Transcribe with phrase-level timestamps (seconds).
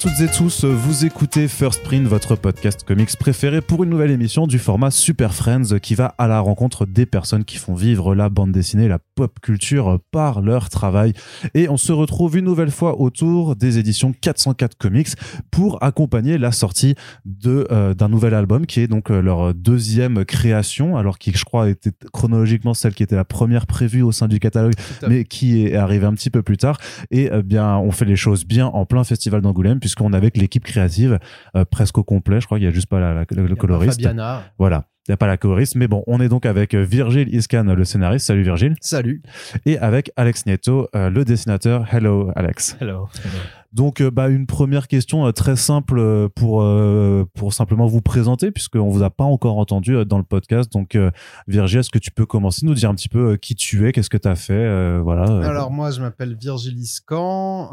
[0.00, 4.46] Toutes et tous, vous écoutez First Print, votre podcast comics préféré pour une nouvelle émission
[4.46, 8.28] du format Super Friends qui va à la rencontre des personnes qui font vivre la
[8.28, 11.14] bande dessinée, la pop culture par leur travail.
[11.54, 15.08] Et on se retrouve une nouvelle fois autour des éditions 404 Comics
[15.50, 20.24] pour accompagner la sortie de euh, d'un nouvel album qui est donc euh, leur deuxième
[20.24, 24.28] création, alors qui je crois était chronologiquement celle qui était la première prévue au sein
[24.28, 24.74] du catalogue,
[25.08, 26.78] mais qui est arrivée un petit peu plus tard.
[27.10, 30.36] Et euh, bien, on fait les choses bien en plein festival d'Angoulême puisqu'on est avec
[30.36, 31.18] l'équipe créative
[31.56, 32.40] euh, presque au complet.
[32.40, 34.02] Je crois qu'il y a juste pas la, le, coloriste.
[34.02, 34.42] Fabiana.
[34.58, 34.84] Voilà.
[35.06, 37.64] Il n'y a pas la coloriste, mais bon, on est donc avec euh, Virgile Iscan,
[37.64, 38.26] le scénariste.
[38.26, 38.74] Salut Virgile.
[38.82, 39.22] Salut.
[39.64, 41.86] Et avec Alex Nieto, euh, le dessinateur.
[41.90, 42.76] Hello Alex.
[42.78, 43.08] Hello.
[43.72, 46.64] Donc, bah, une première question très simple pour
[47.34, 50.72] pour simplement vous présenter, puisqu'on vous a pas encore entendu dans le podcast.
[50.72, 50.96] Donc,
[51.46, 54.10] Virgile, est-ce que tu peux commencer nous dire un petit peu qui tu es, qu'est-ce
[54.10, 55.24] que tu as fait, voilà.
[55.46, 57.70] Alors moi, je m'appelle Virgile Iscan.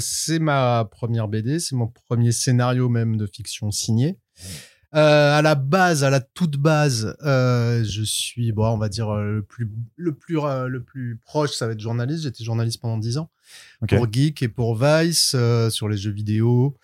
[0.00, 4.18] c'est ma première BD, c'est mon premier scénario même de fiction signé.
[4.94, 9.10] Euh, à la base, à la toute base, euh, je suis, bon, on va dire
[9.10, 12.22] euh, le plus, le plus, le plus proche, ça va être journaliste.
[12.22, 13.30] J'étais journaliste pendant 10 ans
[13.88, 15.36] pour Geek et pour Vice
[15.70, 16.76] sur les jeux vidéo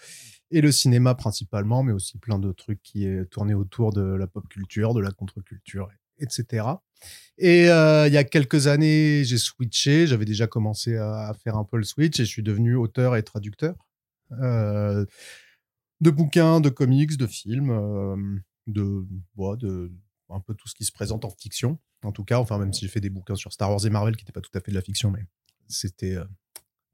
[0.51, 4.27] et le cinéma principalement, mais aussi plein de trucs qui est tourné autour de la
[4.27, 6.67] pop culture, de la contre-culture, etc.
[7.39, 10.07] Et il y a quelques années, j'ai switché.
[10.07, 13.23] J'avais déjà commencé à, faire un peu le switch et je suis devenu auteur et
[13.23, 13.77] traducteur
[16.03, 18.17] de bouquins, de comics, de films, euh,
[18.67, 19.07] de,
[19.57, 19.93] de
[20.29, 21.79] un peu tout ce qui se présente en fiction.
[22.03, 24.17] En tout cas, enfin, même si j'ai fait des bouquins sur Star Wars et Marvel
[24.17, 25.25] qui n'étaient pas tout à fait de la fiction, mais
[25.69, 26.25] c'était euh,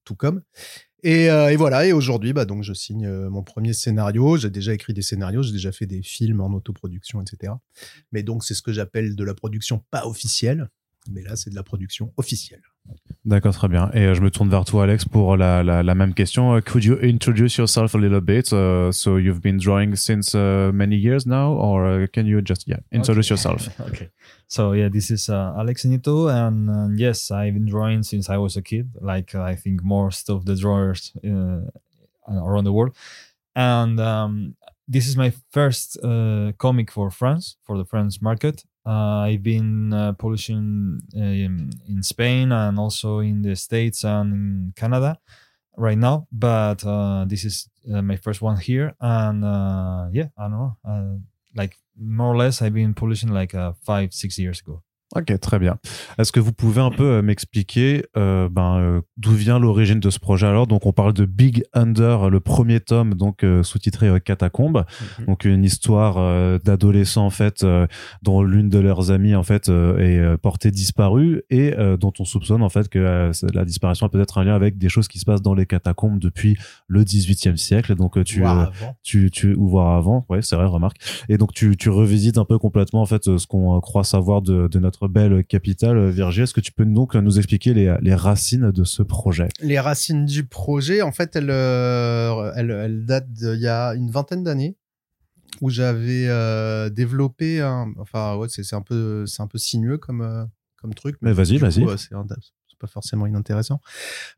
[0.04, 0.42] tout comme.
[1.06, 4.36] Euh, et, voilà, et aujourd'hui, bah, donc, je signe mon premier scénario.
[4.36, 7.54] J'ai déjà écrit des scénarios, j'ai déjà fait des films en autoproduction, etc.
[8.12, 10.68] Mais donc, c'est ce que j'appelle de la production pas officielle.
[11.10, 12.62] Mais là, c'est de la production officielle.
[13.28, 13.90] D'accord, très bien.
[13.92, 16.56] Et euh, je me tourne vers toi, Alex, pour la, la, la même question.
[16.56, 18.52] Uh, could you introduce yourself a little bit?
[18.54, 22.66] Uh, so you've been drawing since uh, many years now, or uh, can you just
[22.66, 23.34] yeah introduce okay.
[23.34, 23.68] yourself?
[23.80, 24.08] okay.
[24.46, 28.38] So yeah, this is uh, Alex Nito, and uh, yes, I've been drawing since I
[28.38, 28.92] was a kid.
[28.98, 32.96] Like I think most of the drawers around the world,
[33.54, 34.56] and um,
[34.86, 35.98] this is my first
[36.56, 42.52] comic for France for the France market uh, I've been uh, publishing um, in Spain
[42.52, 45.18] and also in the States and in Canada
[45.76, 48.94] right now, but uh, this is uh, my first one here.
[49.00, 51.18] And uh, yeah, I don't know, uh,
[51.54, 54.82] like more or less, I've been publishing like five, six years ago.
[55.16, 55.78] Ok, très bien.
[56.18, 60.10] Est-ce que vous pouvez un peu euh, m'expliquer euh, ben, euh, d'où vient l'origine de
[60.10, 60.66] ce projet alors?
[60.66, 64.84] Donc, on parle de Big Under, le premier tome, donc sous-titré Catacombe,
[65.18, 65.26] mhm.
[65.26, 67.64] donc une histoire d'adolescents en fait,
[68.22, 72.68] dont l'une de leurs amies en fait est portée disparue et dont on soupçonne en
[72.68, 75.54] fait que la disparition a peut-être un lien avec des choses qui se passent dans
[75.54, 77.94] les catacombes depuis le 18e siècle.
[77.94, 78.44] Donc, tu,
[79.02, 80.98] tu, tu, ou voir avant, ouais, c'est vrai, remarque.
[81.28, 84.68] Et donc, tu, tu revisites un peu complètement en fait ce qu'on croit savoir de,
[84.68, 86.44] de notre belle capitale, Virginie.
[86.44, 89.48] Est-ce que tu peux donc nous expliquer les, racines de ce projet?
[89.60, 94.42] Les racines du projet, en fait, elles, euh, elles, datent d'il y a une vingtaine
[94.42, 94.76] d'années
[95.60, 97.92] où j'avais euh, développé un.
[97.98, 100.44] Enfin, ouais, c'est un peu, c'est un peu sinueux comme euh,
[100.76, 101.16] comme truc.
[101.20, 101.84] Mais, vas-y, vas-y.
[101.98, 103.80] C'est pas forcément inintéressant.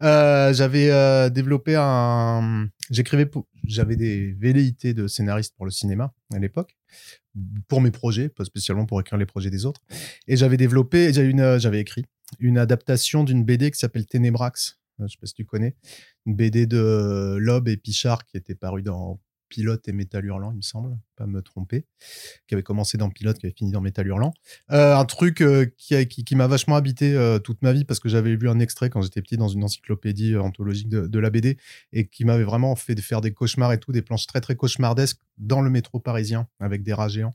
[0.01, 2.69] j'avais développé un.
[2.91, 3.31] J'écrivais.
[3.65, 6.77] J'avais des velléités de scénariste pour le cinéma à l'époque
[7.69, 9.81] pour mes projets, pas spécialement pour écrire les projets des autres.
[10.27, 12.05] Et j'avais développé, j'avais écrit
[12.39, 14.79] une adaptation d'une BD qui s'appelle Ténébrax.
[15.01, 15.77] Euh, je sais pas si tu connais.
[16.27, 19.21] Une BD de Loeb et Pichard qui était parue dans
[19.51, 21.85] Pilote et Métal Hurlant, il me semble, pas me tromper,
[22.47, 24.33] qui avait commencé dans Pilote, qui avait fini dans Métal Hurlant.
[24.71, 28.49] Euh, un truc euh, qui, m'a vachement habité toute ma vie parce que j'avais vu
[28.49, 31.59] un extrait quand j'étais petit dans une encyclopédie anthologique de, de, la BD
[31.93, 35.19] et qui m'avait vraiment fait faire des cauchemars et tout, des planches très très cauchemardesques
[35.37, 37.33] dans le métro parisien avec des rats géants.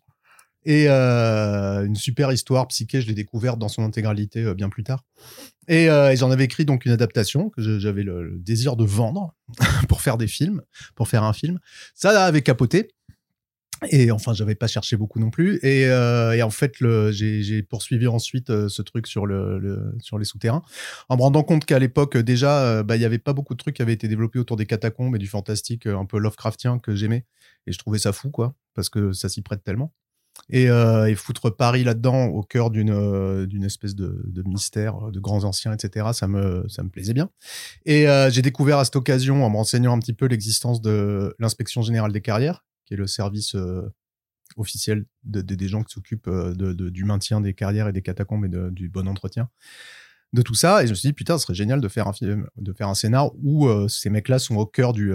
[0.65, 4.83] Et euh, une super histoire psyché, je l'ai découverte dans son intégralité euh, bien plus
[4.83, 5.03] tard.
[5.69, 9.35] Euh, et, j'en avais écrit donc une adaptation que j'avais le, désir de vendre
[9.87, 10.63] pour faire des films,
[10.95, 11.59] pour faire un film.
[11.93, 12.89] Ça avait capoté.
[13.91, 15.59] Et enfin, j'avais pas cherché beaucoup non plus.
[15.61, 15.91] Et,
[16.41, 16.73] en fait,
[17.11, 20.63] j'ai poursuivi ensuite ce truc sur, le, sur les souterrains,
[21.09, 23.75] en me rendant compte qu'à l'époque, déjà, bah, il y avait pas beaucoup de trucs
[23.75, 27.25] qui avaient été développés autour des catacombes et du fantastique un peu Lovecraftien que j'aimais.
[27.67, 29.93] Et je trouvais ça fou, quoi, parce que ça s'y prête tellement.
[30.53, 35.73] Euh, et, foutre Paris là-dedans au cœur d'une euh, espèce de, mystère de grands anciens
[35.73, 37.31] etc ça me ça me plaisait bien
[37.85, 41.35] et euh, j'ai découvert à cette occasion en me renseignant un petit peu l'existence de
[41.39, 43.55] l'inspection générale des carrières qui est le service
[44.55, 48.71] officiel de, des gens qui s'occupent de, du maintien des carrières et des catacombes et
[48.71, 49.49] du bon entretien
[50.33, 50.83] de tout ça.
[50.83, 52.93] Et je me suis dit, putain, ce serait génial de faire un de faire un
[52.93, 55.11] scénar où ces mecs-là sont au cœur du,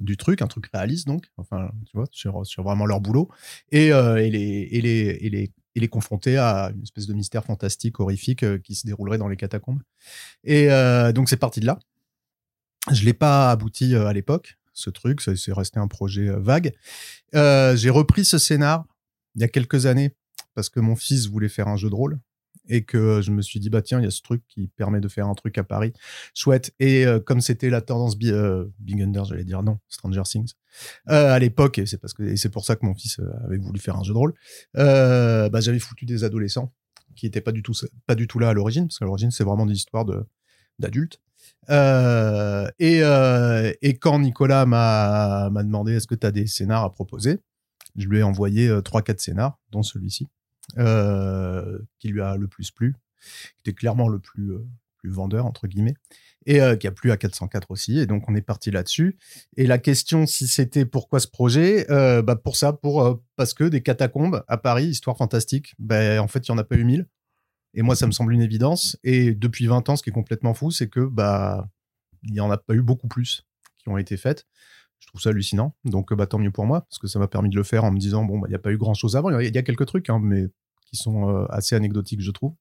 [0.00, 3.28] du truc, un truc réaliste donc, enfin, tu vois, sur, sur vraiment leur boulot,
[3.70, 7.14] et, euh, et, les, et, les, et, les, et les confronter à une espèce de
[7.14, 9.82] mystère fantastique, horrifique euh, qui se déroulerait dans les catacombes.
[10.44, 11.78] Et euh, donc c'est parti de là.
[12.90, 16.72] Je l'ai pas abouti à l'époque, ce truc, c'est resté un projet vague.
[17.34, 18.86] J'ai repris ce scénar
[19.34, 20.14] il y a quelques années
[20.54, 22.18] parce que mon fils voulait faire un jeu de rôle
[22.68, 25.00] et que je me suis dit bah tiens il y a ce truc qui permet
[25.00, 25.92] de faire un truc à Paris.
[26.34, 26.72] Chouette.
[26.80, 30.52] Et euh, comme c'était la tendance bi- euh, Big Under j'allais dire non Stranger Things
[31.10, 33.58] euh, à l'époque et c'est parce que c'est pour ça que mon fils euh, avait
[33.58, 34.34] voulu faire un jeu de rôle
[34.76, 36.72] euh, bah, j'avais foutu des adolescents
[37.16, 37.72] qui étaient pas du tout
[38.06, 40.24] pas du tout là à l'origine parce qu'à l'origine c'est vraiment des histoires de
[40.78, 41.20] d'adultes.
[41.70, 46.84] Euh, et, euh, et quand Nicolas m'a m'a demandé est-ce que tu as des scénars
[46.84, 47.40] à proposer
[47.96, 50.24] je lui ai envoyé euh, trois quatre scénars dont celui-ci.
[50.24, 50.37] euh,
[50.76, 52.94] qui lui a le plus plu
[53.56, 54.64] qui était clairement le plus euh,
[55.04, 55.94] vendeur entre guillemets
[56.46, 59.16] et euh, qui a plu à 404 aussi et donc on est parti là-dessus.
[59.56, 63.54] Et la question si c'était pourquoi ce projet euh, bah pour ça pour euh, parce
[63.54, 66.76] que des catacombes à Paris histoire fantastique ben en fait il y en a pas
[66.76, 67.06] eu mille.
[67.74, 68.96] Et moi ça me semble une évidence.
[69.04, 71.68] Et depuis 20 ans ce qui est complètement fou c'est que bah
[72.24, 73.44] il y en a pas eu beaucoup plus
[73.78, 74.46] qui ont été faites
[75.00, 77.28] je trouve ça hallucinant donc euh, bah tant mieux pour moi parce que ça m'a
[77.28, 78.94] permis de le faire en me disant bon bah il y a pas eu grand
[78.94, 80.46] chose avant il y a- il y a quelques trucs hein, mais
[80.86, 82.54] qui sont euh, assez anecdotiques je trouve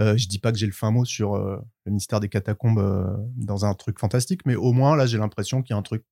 [0.00, 3.26] euh, je dis pas que j'ai le fin mot sur euh, le mystère des catacombes
[3.36, 6.02] dans un truc fantastique, mais au moins là j'ai l'impression qu'il y a un truc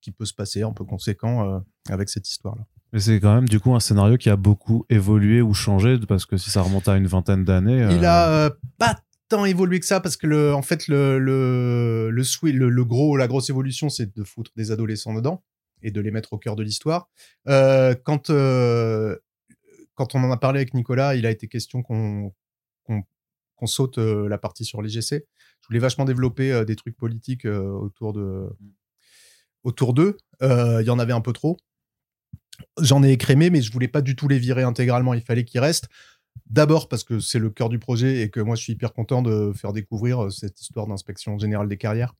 [0.00, 2.66] qui peut se passer un peu conséquent avec cette histoire-là.
[2.92, 6.26] Mais c'est quand même du coup un scénario qui a beaucoup évolué ou changé parce
[6.26, 7.88] que si ça remonte à une vingtaine d'années.
[7.90, 8.96] Il a euh, pas
[9.28, 12.84] tant évolué que ça parce que le, en fait le le le, swi- le, le
[12.84, 15.42] gros la grosse évolution c'est de foutre des adolescents dedans
[15.82, 17.08] et de les mettre au cœur de l'histoire.
[17.48, 19.16] Euh, quand euh,
[19.94, 22.32] quand on en a parlé avec Nicolas, il a été question qu'on
[23.56, 25.10] qu'on saute euh, la partie sur l'IGC.
[25.60, 28.48] Je voulais vachement développer des trucs politiques autour de
[29.62, 30.16] autour d'eux.
[30.42, 31.56] Il y en avait un peu trop.
[32.80, 35.14] J'en ai écrémé, mais je voulais pas du tout les virer intégralement.
[35.14, 35.88] Il fallait qu'ils restent.
[36.46, 39.22] D'abord parce que c'est le cœur du projet et que moi je suis hyper content
[39.22, 42.14] de faire découvrir euh, cette histoire d'inspection générale des carrières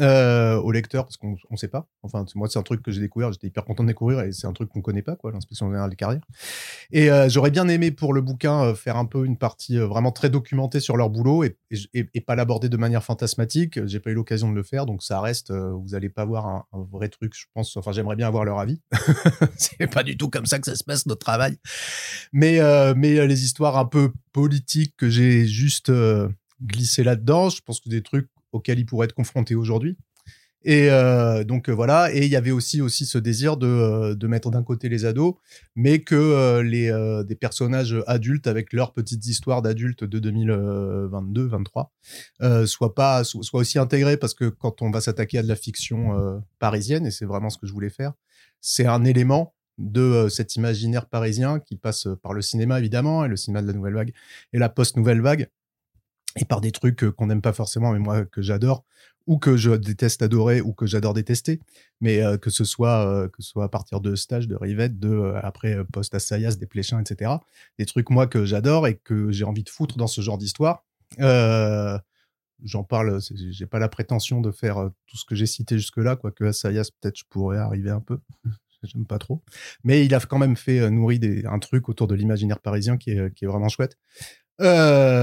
[0.00, 1.86] euh, aux lecteurs parce qu'on ne sait pas.
[2.02, 4.46] Enfin, moi c'est un truc que j'ai découvert, j'étais hyper content de découvrir et c'est
[4.46, 6.22] un truc qu'on connaît pas, quoi, l'inspection générale des carrières.
[6.90, 9.86] Et euh, j'aurais bien aimé pour le bouquin euh, faire un peu une partie euh,
[9.86, 11.58] vraiment très documentée sur leur boulot et,
[11.92, 13.84] et, pas l'aborder de manière fantasmatique.
[13.86, 15.52] J'ai pas eu l'occasion de le faire, donc ça reste.
[15.52, 17.76] vous allez pas voir un, un vrai truc, je pense.
[17.76, 18.80] Enfin, j'aimerais bien avoir leur avis.
[19.56, 21.58] c'est pas du tout comme ça que ça se passe notre travail.
[22.32, 22.60] Mais
[22.94, 25.90] mais les histoires un peu politiques que j'ai juste
[26.62, 29.96] glissé là-dedans, je pense que des trucs auxquels ils pourraient être confrontés aujourd'hui.
[30.64, 34.14] Et euh, donc euh, voilà, et il y avait aussi aussi ce désir de, euh,
[34.14, 35.34] de mettre d'un côté les ados,
[35.74, 36.92] mais que les
[37.26, 41.92] des personnages adultes avec leurs petites histoires d'adultes de 2022 23
[42.42, 42.94] euh, soient
[43.24, 47.10] soient aussi intégrés parce que quand on va s'attaquer à de la fiction parisienne et
[47.10, 48.12] c'est vraiment ce que je voulais faire,
[48.60, 53.36] c'est un élément de cet imaginaire parisien qui passe par le cinéma évidemment et le
[53.36, 54.12] cinéma de la nouvelle vague
[54.52, 55.48] et la post nouvelle vague
[56.36, 58.84] et par des trucs euh, qu'on n'aime pas forcément mais moi que j'adore
[59.26, 61.60] ou que je déteste adorer ou que j'adore détester.
[62.00, 64.98] Mais euh, que ce soit euh, que ce soit à partir de stage de Rivette
[64.98, 67.32] de après post Assayas des Pléchins etc
[67.78, 70.84] des trucs moi que j'adore et que j'ai envie de foutre dans ce genre d'histoire.
[72.64, 73.20] J'en parle
[73.50, 76.90] j'ai pas la prétention de faire tout ce que j'ai cité jusque là quoique Assayas
[77.00, 78.18] peut-être je pourrais arriver un peu.
[78.84, 79.40] J'aime pas trop.
[79.84, 83.12] Mais il a quand même fait nourri des, un truc autour de l'imaginaire parisien qui
[83.12, 83.96] est, qui est vraiment chouette.
[84.60, 85.21] Euh,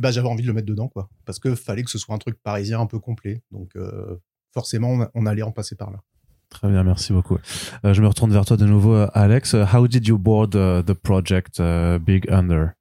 [0.00, 2.14] et ben j'avais envie de le mettre dedans quoi parce que fallait que ce soit
[2.14, 4.16] un truc parisien un peu complet donc euh,
[4.52, 6.00] forcément on, on allait en passer par là
[6.48, 7.38] Très bien, merci beaucoup.
[7.84, 9.54] Euh, je me retourne vers toi de nouveau, euh, Alex.
[9.54, 12.74] Uh, How did you board uh, the project uh, Big Under?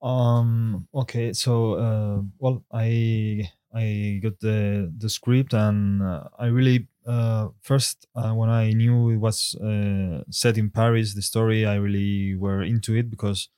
[0.00, 0.86] Um.
[0.92, 1.32] Okay.
[1.32, 8.06] So, uh, well, I I got the the script, and uh, I really uh, first
[8.14, 12.62] uh, when I knew it was uh, set in Paris, the story I really were
[12.62, 13.48] into it because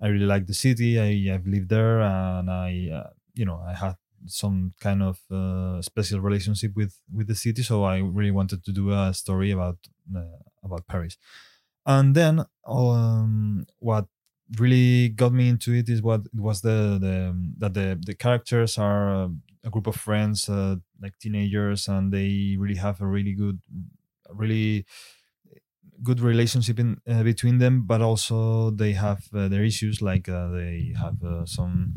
[0.00, 0.98] I really like the city.
[1.00, 5.82] I I've lived there, and I uh, you know I had some kind of uh,
[5.82, 9.78] special relationship with with the city, so I really wanted to do a story about
[10.14, 11.16] uh, about Paris.
[11.86, 14.06] And then um, what
[14.58, 19.24] really got me into it is what was the the that the the characters are
[19.24, 19.28] uh,
[19.64, 23.60] a group of friends uh, like teenagers and they really have a really good
[24.30, 24.86] really
[26.02, 30.48] good relationship in uh, between them but also they have uh, their issues like uh,
[30.48, 31.94] they have uh, some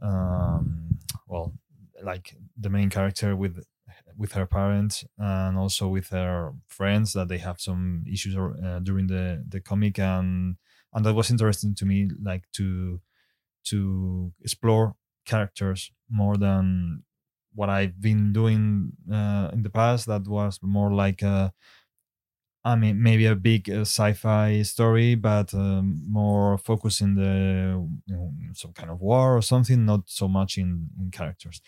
[0.00, 1.52] um, well
[2.02, 3.64] like the main character with
[4.16, 9.06] with her parents and also with her friends that they have some issues uh, during
[9.06, 10.56] the the comic and
[10.92, 13.00] and that was interesting to me like to
[13.64, 17.04] to explore characters more than
[17.54, 20.06] what I've been doing uh, in the past.
[20.06, 21.52] That was more like a,
[22.72, 27.32] I mean, maybe a big uh, sci-fi story, but um, more focus in the
[28.06, 31.62] you know, some kind of war or something, not so much in, in characters.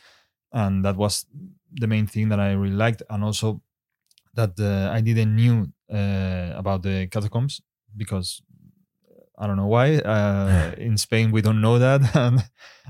[0.52, 1.26] And that was
[1.72, 3.62] the main thing that I really liked, and also
[4.34, 7.60] that uh, I didn't knew uh, about the catacombs
[7.96, 8.42] because
[9.38, 9.98] I don't know why.
[10.04, 12.44] Uh, in Spain, we don't know that, and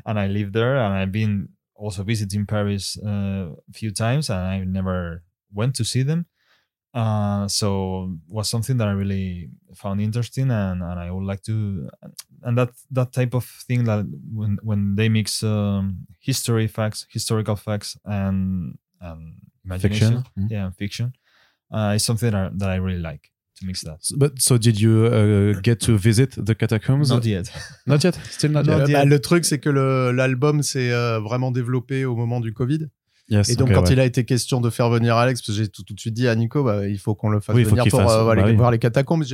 [0.06, 4.40] and I live there, and I've been also visiting Paris uh, a few times, and
[4.40, 6.26] I never went to see them.
[6.92, 11.88] Uh, so was something that I really found interesting, and, and I would like to,
[12.42, 14.04] and that that type of thing that
[14.34, 20.24] when when they mix um, history facts, historical facts, and and imagination, Fiction.
[20.38, 20.50] Mm.
[20.50, 21.12] yeah, and fiction,
[21.72, 23.30] uh, is something that, that I really like
[23.60, 24.00] to mix that.
[24.16, 27.10] But so did you uh, get to visit the catacombs?
[27.10, 27.52] Not yet.
[27.86, 28.18] Not yet.
[28.30, 28.92] Still not Euh, yet.
[28.92, 32.88] bah, le truc, c'est que le- l'album s'est euh, vraiment développé au moment du Covid.
[33.30, 33.48] Yes.
[33.48, 33.92] Et donc, okay, quand ouais.
[33.92, 36.14] il a été question de faire venir Alex, parce que j'ai tout, tout de suite
[36.14, 38.10] dit à Nico, bah, il faut qu'on le fasse Oui, il faut venir pour fasse,
[38.12, 38.56] euh, bah aller oui.
[38.56, 39.24] voir les catacombes.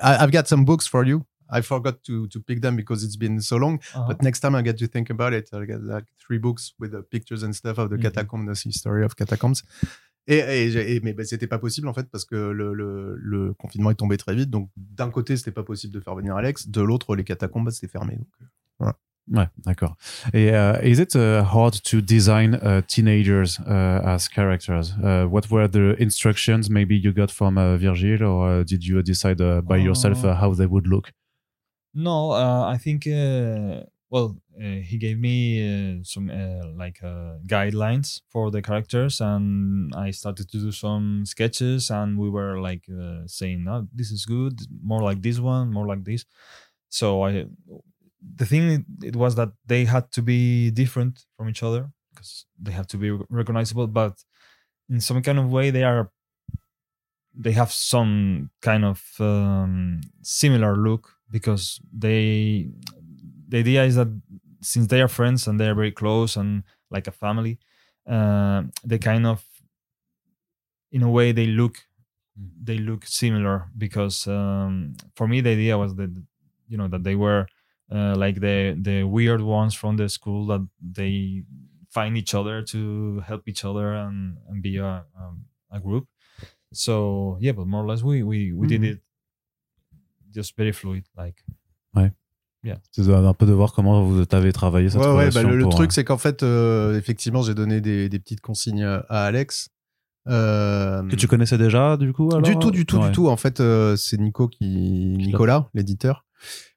[0.00, 1.22] I've got some books for you.
[1.52, 3.80] I forgot to, to pick them because it's been so long.
[3.94, 4.04] Uh-huh.
[4.06, 6.92] But next time I get to think about it, I get like three books with
[6.92, 8.02] the pictures and stuff of the Mhm.
[8.02, 9.62] catacombs, the history of catacombs.
[10.28, 13.16] Et, et, j'ai- et- mais bah, c'était pas possible en fait parce que le, le,
[13.18, 14.48] le confinement est tombé très vite.
[14.50, 17.72] Donc d'un côté c'était pas possible de faire venir Alex, de l'autre les catacombes bah,
[17.72, 18.14] c'était fermé.
[18.16, 18.92] Donc, euh,
[19.32, 19.96] Ouais, d'accord.
[20.34, 24.92] Et uh, is it uh, hard to design uh, teenagers uh, as characters?
[25.02, 29.00] Uh, what were the instructions maybe you got from uh, Virgil, or uh, did you
[29.02, 31.12] decide uh, by yourself uh, how they would look?
[31.94, 33.06] No, uh, I think.
[33.06, 39.20] Uh, well, uh, he gave me uh, some uh, like uh, guidelines for the characters,
[39.20, 44.10] and I started to do some sketches, and we were like uh, saying, "No, this
[44.10, 44.58] is good.
[44.82, 45.70] More like this one.
[45.72, 46.24] More like this."
[46.88, 47.46] So I,
[48.22, 52.72] the thing it was that they had to be different from each other because they
[52.72, 54.22] have to be recognizable, but
[54.90, 56.10] in some kind of way they are
[57.34, 62.68] they have some kind of um, similar look because they
[63.48, 64.08] the idea is that
[64.60, 67.58] since they are friends and they are very close and like a family
[68.06, 69.44] uh, they kind of
[70.92, 71.86] in a way they look
[72.36, 76.10] they look similar because um, for me the idea was that
[76.68, 77.46] you know that they were
[77.90, 81.44] uh, like the the weird ones from the school that they
[81.90, 86.06] find each other to help each other and, and be a, um, a group
[86.72, 88.90] so yeah but more or less we we, we did Mhm.
[88.92, 89.00] it
[90.32, 91.42] just very fluid like
[92.92, 95.66] C'est un peu de voir comment vous avez travaillé cette Ouais, ouais, bah, le, le
[95.68, 99.70] truc, euh, c'est qu'en fait, euh, effectivement, j'ai donné des, des petites consignes à Alex.
[100.28, 103.06] Euh, que tu connaissais déjà du coup alors du tout, du tout, Ouais.
[103.08, 103.28] du tout.
[103.28, 104.66] En fait, euh, c'est Nico qui,
[105.16, 106.26] Nicolas, l'éditeur.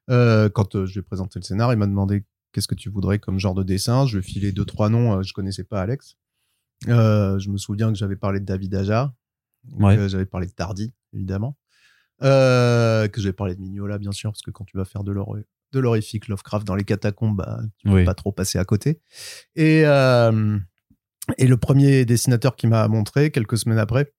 [0.10, 2.90] Euh, quand euh, je lui ai présenté le scénar, il m'a demandé qu'est-ce que tu
[2.90, 4.06] voudrais comme genre de dessin.
[4.06, 5.20] Je lui ai filé deux, trois noms.
[5.20, 6.18] euh, je connaissais pas Alex.
[6.90, 9.14] Euh, je me souviens que j'avais parlé de David Aja.
[9.78, 9.96] Ouais.
[9.96, 11.58] que j'avais parlé de Tardy, évidemment.
[12.22, 15.12] Euh, que j'avais parlé de Mignola, bien sûr, parce que quand tu vas faire de
[15.14, 15.38] l'hor-
[15.72, 18.04] de l'horrifique Lovecraft dans les catacombes, bah, tu peux Oui.
[18.04, 19.00] pas trop passer à côté.
[19.56, 20.60] Et, euh,
[21.38, 24.14] et le premier dessinateur qui m'a montré, quelques semaines après,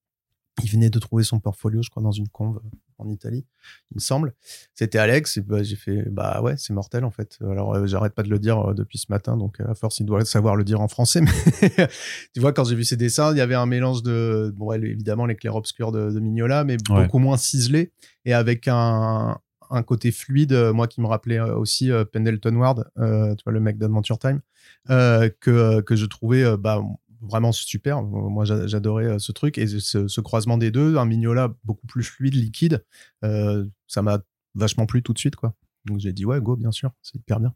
[0.62, 2.60] il venait de trouver son portfolio, je crois, dans une conve
[2.98, 3.44] en Italie,
[3.90, 4.34] il me semble.
[4.72, 7.38] C'était Alex, et bah, j'ai fait, bah ouais, c'est mortel en fait.
[7.40, 9.98] Alors, euh, j'arrête pas de le dire euh, depuis ce matin, donc euh, à force,
[9.98, 11.20] il doit savoir le dire en français.
[11.60, 11.88] Mais
[12.32, 14.78] tu vois, quand j'ai vu ses dessins, il y avait un mélange de, bon, ouais,
[14.78, 17.02] évidemment, les clairs-obscurs de, de Mignola, mais Ouais.
[17.02, 17.92] beaucoup moins ciselé,
[18.24, 19.38] et avec un,
[19.70, 23.76] un côté fluide, moi qui me rappelait aussi Pendleton Ward, euh, tu vois, le mec
[23.78, 24.40] d'Adventure Time,
[24.88, 26.80] que, que je trouvais bah,
[27.24, 28.02] vraiment super.
[28.02, 29.58] Moi, j'a- j'adorais euh, ce truc.
[29.58, 32.84] Et ce, ce croisement des deux, un Mignola beaucoup plus fluide, liquide,
[33.24, 34.20] euh, ça m'a
[34.54, 35.36] vachement plu tout de suite.
[35.36, 35.54] quoi.
[35.86, 37.52] Donc j'ai dit, ouais, go, bien sûr, c'est hyper bien.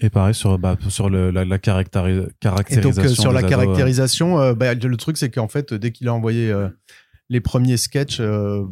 [0.00, 2.80] Et pareil sur, bah, sur le, la, Et caractérisation.
[2.80, 6.08] donc, euh, sur la ados, caractérisation, euh, bah, le truc, c'est qu'en fait, dès qu'il
[6.08, 6.68] a envoyé euh,
[7.28, 8.64] les premiers sketchs, euh,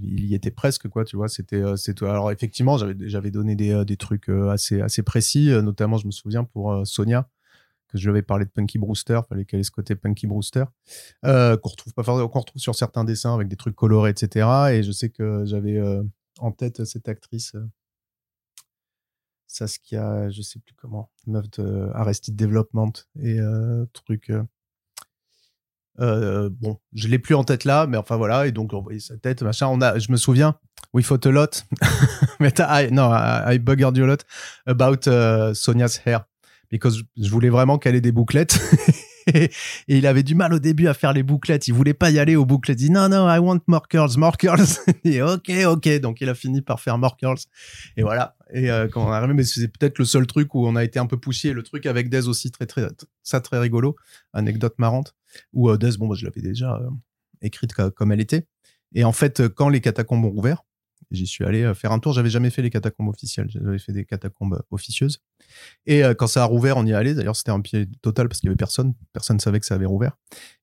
[0.00, 1.28] il y était presque, quoi, tu vois.
[1.28, 2.02] C'était, euh, c'est.
[2.02, 5.96] Alors, effectivement, j'avais, j'avais donné des, euh, des trucs euh, assez, assez précis, euh, notamment,
[5.98, 7.28] je me souviens, pour euh, Sonia,
[7.88, 10.64] que je lui avais parlé de Punky Brewster, fallait qu'elle ait ce côté Punky Brewster,
[11.24, 14.48] euh, qu'on retrouve pas retrouve sur certains dessins avec des trucs colorés, etc.
[14.72, 16.02] Et je sais que j'avais euh,
[16.38, 17.54] en tête cette actrice.
[17.54, 17.66] euh,
[19.48, 23.38] Saskia, je sais plus comment, meuf de Arrested Development et
[23.92, 24.30] truc.
[25.98, 29.16] bon, je l'ai plus en tête là, mais enfin voilà, et donc on voyait sa
[29.16, 29.68] tête, machin.
[29.68, 30.58] On a, je me souviens,
[30.92, 31.64] we fought a lot,
[32.40, 34.24] mais I, non, I, I buggered you a lot
[34.66, 35.08] about
[35.54, 36.26] Sonia's hair,
[36.70, 38.60] because je voulais vraiment qu'elle ait des bouclettes.
[39.26, 39.50] et
[39.88, 41.66] il avait du mal au début à faire les bouclettes.
[41.68, 42.80] Il voulait pas y aller aux bouclettes.
[42.80, 44.66] Il dit non, non, I want more curls, more curls.
[45.04, 46.00] et ok, ok.
[46.00, 47.38] Donc il a fini par faire more curls.
[47.96, 48.36] Et voilà.
[48.52, 50.84] Et euh, quand on est arrivé, mais c'est peut-être le seul truc où on a
[50.84, 51.52] été un peu poussé.
[51.52, 52.86] Le truc avec Dez aussi, très, très,
[53.22, 53.96] ça très rigolo.
[54.32, 55.14] Anecdote marrante.
[55.52, 56.88] Où euh, Dez, bon, bah, je l'avais déjà euh,
[57.42, 58.46] écrite comme elle était.
[58.94, 60.62] Et en fait, quand les catacombes ont ouvert,
[61.10, 62.12] J'y suis allé euh, faire un tour.
[62.12, 63.48] J'avais jamais fait les catacombes officielles.
[63.48, 65.20] J'avais fait des catacombes euh, officieuses.
[65.86, 67.14] Et euh, quand ça a rouvert, on y allait.
[67.14, 68.94] D'ailleurs, c'était un pied total parce qu'il y avait personne.
[69.12, 70.16] Personne ne savait que ça avait rouvert.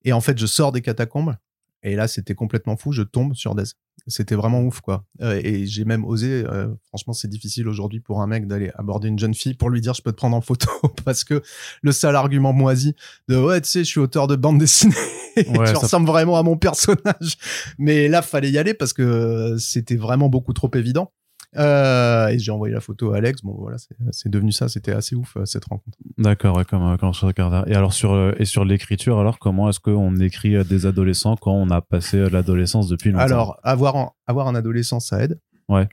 [0.04, 1.36] Et en fait, je sors des catacombes.
[1.84, 2.92] Et là, c'était complètement fou.
[2.92, 3.64] Je tombe sur Dez.
[4.08, 5.06] C'était vraiment ouf, quoi.
[5.22, 6.44] et j'ai même osé.
[6.88, 9.94] franchement, c'est difficile aujourd'hui pour un mec d'aller aborder une jeune fille pour lui dire
[9.94, 10.70] je peux te prendre en photo
[11.06, 11.42] parce que
[11.82, 12.96] le sale argument moisi
[13.30, 14.96] de ouais, tu sais, je suis auteur de bande dessinée.
[15.36, 17.38] Ouais, tu ressembles vraiment à mon personnage.
[17.80, 21.12] Mais là, fallait y aller parce que c'était vraiment beaucoup trop évident.
[21.56, 23.42] Euh, et j'ai envoyé la photo à Alex.
[23.42, 23.78] Bon, voilà,
[24.12, 24.70] c'est devenu ça.
[24.70, 25.98] C'était assez ouf euh, cette rencontre.
[26.18, 27.68] D'accord, ouais, comme, comme je regarde.
[27.68, 31.70] Et alors sur et sur l'écriture, alors comment est-ce qu'on écrit des adolescents quand on
[31.70, 33.24] a passé l'adolescence depuis longtemps?
[33.24, 35.40] Alors avoir un, avoir un adolescent, ça aide.
[35.70, 35.88] Ouais.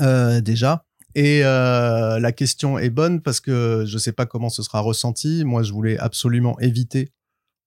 [0.00, 0.84] Euh, déjà.
[1.14, 5.44] Et euh, la question est bonne parce que je sais pas comment ce sera ressenti.
[5.44, 7.10] Moi, je voulais absolument éviter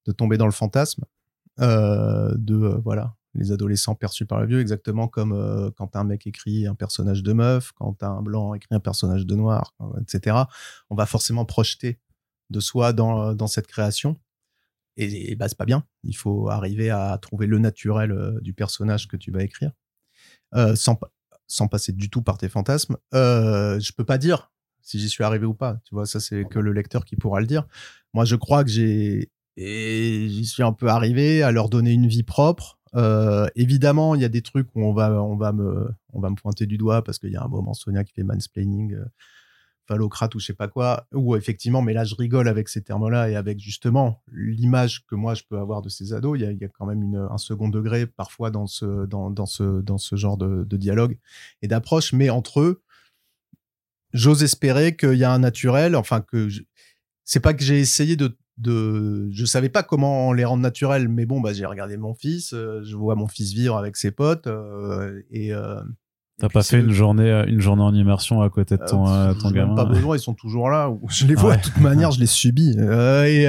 [0.05, 1.03] de tomber dans le fantasme
[1.59, 6.03] euh, de euh, voilà les adolescents perçus par le vieux, exactement comme euh, quand un
[6.03, 10.37] mec écrit un personnage de meuf, quand un blanc écrit un personnage de noir, etc.
[10.89, 11.99] On va forcément projeter
[12.49, 14.17] de soi dans, dans cette création.
[14.97, 15.85] Et, bah, c'est pas bien.
[16.03, 19.71] Il faut arriver à trouver le naturel du personnage que tu vas écrire,
[20.75, 20.99] sans,
[21.47, 22.97] sans passer du tout par tes fantasmes.
[23.13, 25.79] je peux pas dire si j'y suis arrivé ou pas.
[25.85, 27.65] Tu vois, ça c'est que le lecteur qui pourra le dire.
[28.13, 29.31] Moi, je crois que j'ai
[29.61, 32.78] et j'y suis un peu arrivé à leur donner une vie propre.
[32.95, 36.29] Euh, évidemment, il y a des trucs où on va, on va me, on va
[36.29, 39.05] me pointer du doigt parce qu'il y a un moment Sonia qui fait mansplaining, euh,
[39.87, 41.07] phallocrate ou je sais pas quoi.
[41.13, 45.33] Ou effectivement, mais là je rigole avec ces termes-là et avec justement l'image que moi
[45.33, 46.37] je peux avoir de ces ados.
[46.39, 49.45] Il y a, y a quand même une, un second degré parfois dans ce, dans,
[49.45, 51.17] ce, dans ce genre de dialogue
[51.61, 52.81] et d'approche, mais entre eux,
[54.13, 55.95] j'ose espérer qu'il y a un naturel.
[55.95, 56.49] Enfin que
[57.23, 61.25] c'est pas que j'ai essayé de de je savais pas comment les rendre naturels mais
[61.25, 64.47] bon bah j'ai regardé mon fils euh, je vois mon fils vivre avec ses potes
[64.47, 65.81] euh, et euh,
[66.39, 69.75] T'as pas fait une journée, une journée en immersion à côté de ton, ton gamin
[69.75, 70.89] Pas besoin, ils sont toujours là.
[71.09, 72.77] Je les vois de toute manière, je les subis.
[72.79, 73.43] et,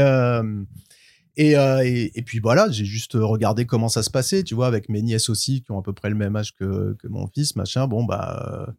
[1.37, 4.89] et, et, et, puis voilà, j'ai juste regardé comment ça se passait, tu vois, avec
[4.89, 7.55] mes nièces aussi, qui ont à peu près le même âge que, que mon fils,
[7.55, 7.87] machin.
[7.87, 8.75] Bon, bah,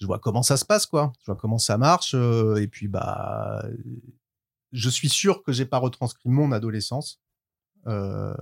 [0.00, 1.12] je vois comment ça se passe, quoi.
[1.22, 2.14] Je vois comment ça marche.
[2.14, 3.64] et puis, bah,
[4.72, 7.20] je suis sûr que j'ai pas retranscrit mon adolescence.
[7.88, 8.32] Euh...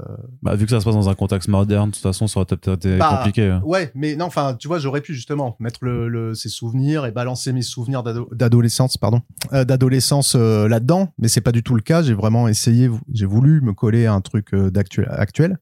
[0.43, 2.47] Bah, vu que ça se passe dans un contexte moderne, de toute façon, ça aurait
[2.47, 3.47] peut-être été bah, compliqué.
[3.47, 3.62] Hein.
[3.64, 7.11] Ouais, mais non, enfin, tu vois, j'aurais pu justement mettre le, le, ces souvenirs et
[7.11, 11.81] balancer mes souvenirs d'adolescence, pardon, euh, d'adolescence euh, là-dedans, mais c'est pas du tout le
[11.81, 12.03] cas.
[12.03, 15.09] J'ai vraiment essayé, j'ai voulu me coller à un truc euh, d'actuel.
[15.11, 15.59] Actuel.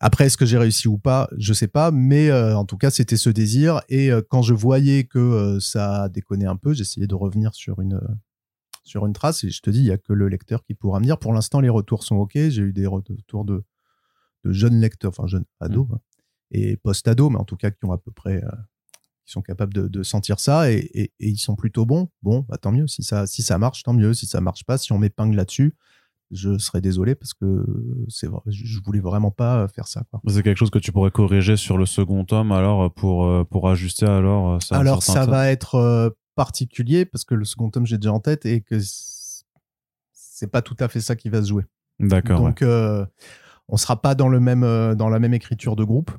[0.00, 1.28] Après, est-ce que j'ai réussi ou pas?
[1.38, 3.82] Je sais pas, mais en tout cas, c'était ce désir.
[3.88, 8.00] Et quand je voyais que ça déconnait un peu, j'essayais de revenir sur une
[8.82, 9.44] sur une trace.
[9.44, 11.18] Et je te dis, il y a que le lecteur qui pourra me dire.
[11.18, 12.32] Pour l'instant, les retours sont OK.
[12.34, 13.64] J'ai eu des retours de,
[14.44, 15.94] de jeunes lecteurs, enfin jeunes ados mmh.
[15.94, 16.00] hein,
[16.50, 18.50] et post-ados, mais en tout cas qui ont à peu près, euh,
[19.24, 22.10] qui sont capables de, de sentir ça et, et, ils sont plutôt bons.
[22.22, 22.86] Bon, bah, tant mieux.
[22.86, 24.14] Si ça, si ça marche, tant mieux.
[24.14, 25.74] Si ça marche pas, si on m'épingle là-dessus,
[26.32, 27.64] je serais désolé parce que
[28.08, 31.76] c'est je voulais vraiment pas faire ça C'est quelque chose que tu pourrais corriger sur
[31.76, 36.08] le second tome alors pour euh, pour ajuster alors ça Alors ça va être euh,
[36.34, 38.78] particulier parce que le second tome j'ai déjà en tête et que
[40.12, 41.64] c'est pas tout à fait ça qui va se jouer.
[42.00, 42.40] D'accord.
[42.40, 43.06] Donc euh,
[43.68, 46.10] on sera pas dans le même euh, dans la même écriture de groupe.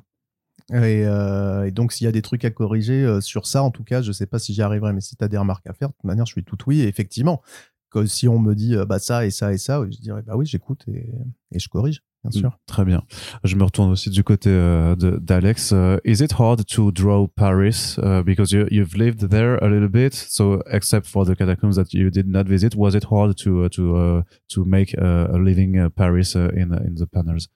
[0.70, 3.84] Et, euh, et donc s'il y a des trucs à corriger sur ça, en tout
[3.84, 5.88] cas, je sais pas si j'y arriverai, mais si tu as des remarques à faire,
[5.88, 6.80] de toute manière, je suis tout oui.
[6.80, 7.42] Et effectivement,
[7.90, 10.46] que si on me dit bah ça et ça et ça, je dirais bah oui,
[10.46, 11.12] j'écoute et,
[11.52, 12.02] et je corrige.
[12.24, 12.58] Bien sûr.
[12.66, 13.02] Très bien.
[13.44, 15.72] Je me retourne aussi du côté euh, d'Alex.
[15.72, 19.88] Uh, is it hard to draw Paris uh, because you, you've lived there a little
[19.88, 20.14] bit?
[20.14, 23.68] So, except for the catacombs that you did not visit, was it hard to uh,
[23.70, 27.48] to uh, to make uh, a living uh, Paris in in the panels?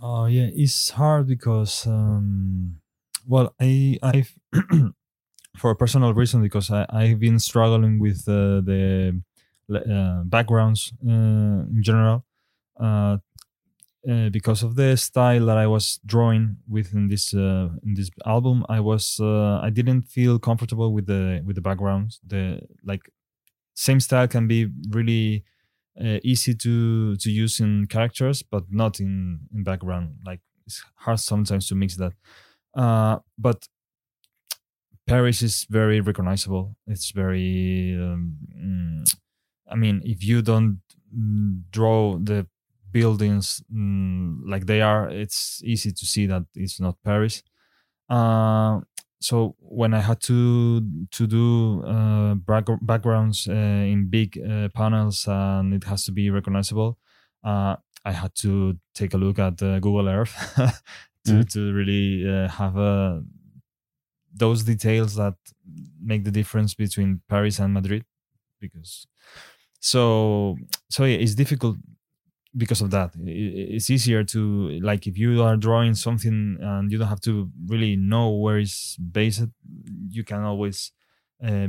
[0.00, 2.80] Oh yeah, it's hard because um,
[3.26, 4.34] well, I I've
[5.56, 9.22] for a personal reason because I I've been struggling with the
[10.24, 12.24] backgrounds in general.
[12.80, 13.18] Uh,
[14.08, 18.64] uh, because of the style that I was drawing within this uh, in this album,
[18.68, 22.20] I was uh, I didn't feel comfortable with the with the backgrounds.
[22.26, 23.02] The like
[23.74, 25.44] same style can be really
[26.00, 30.16] uh, easy to to use in characters, but not in in background.
[30.26, 32.12] Like it's hard sometimes to mix that.
[32.74, 33.68] Uh, but
[35.06, 36.76] Paris is very recognizable.
[36.86, 39.16] It's very um, mm,
[39.68, 40.80] I mean, if you don't
[41.70, 42.46] draw the
[42.92, 47.42] buildings mm, like they are, it's easy to see that it's not Paris.
[48.08, 48.80] Uh,
[49.20, 50.80] so when I had to
[51.12, 56.30] to do uh, back- backgrounds uh, in big uh, panels and it has to be
[56.30, 56.98] recognizable,
[57.44, 60.34] uh, I had to take a look at uh, Google Earth
[61.26, 61.48] to Mhm.
[61.52, 63.20] to really uh, have uh,
[64.34, 65.34] those details that
[66.00, 68.04] make the difference between Paris and Madrid,
[68.60, 69.06] because
[69.80, 70.56] so
[70.90, 71.76] so yeah, it's difficult
[72.54, 73.12] because of that.
[73.24, 77.96] It's easier to like if you are drawing something and you don't have to really
[77.96, 79.46] know where it's based,
[80.10, 80.92] you can always
[81.42, 81.68] uh,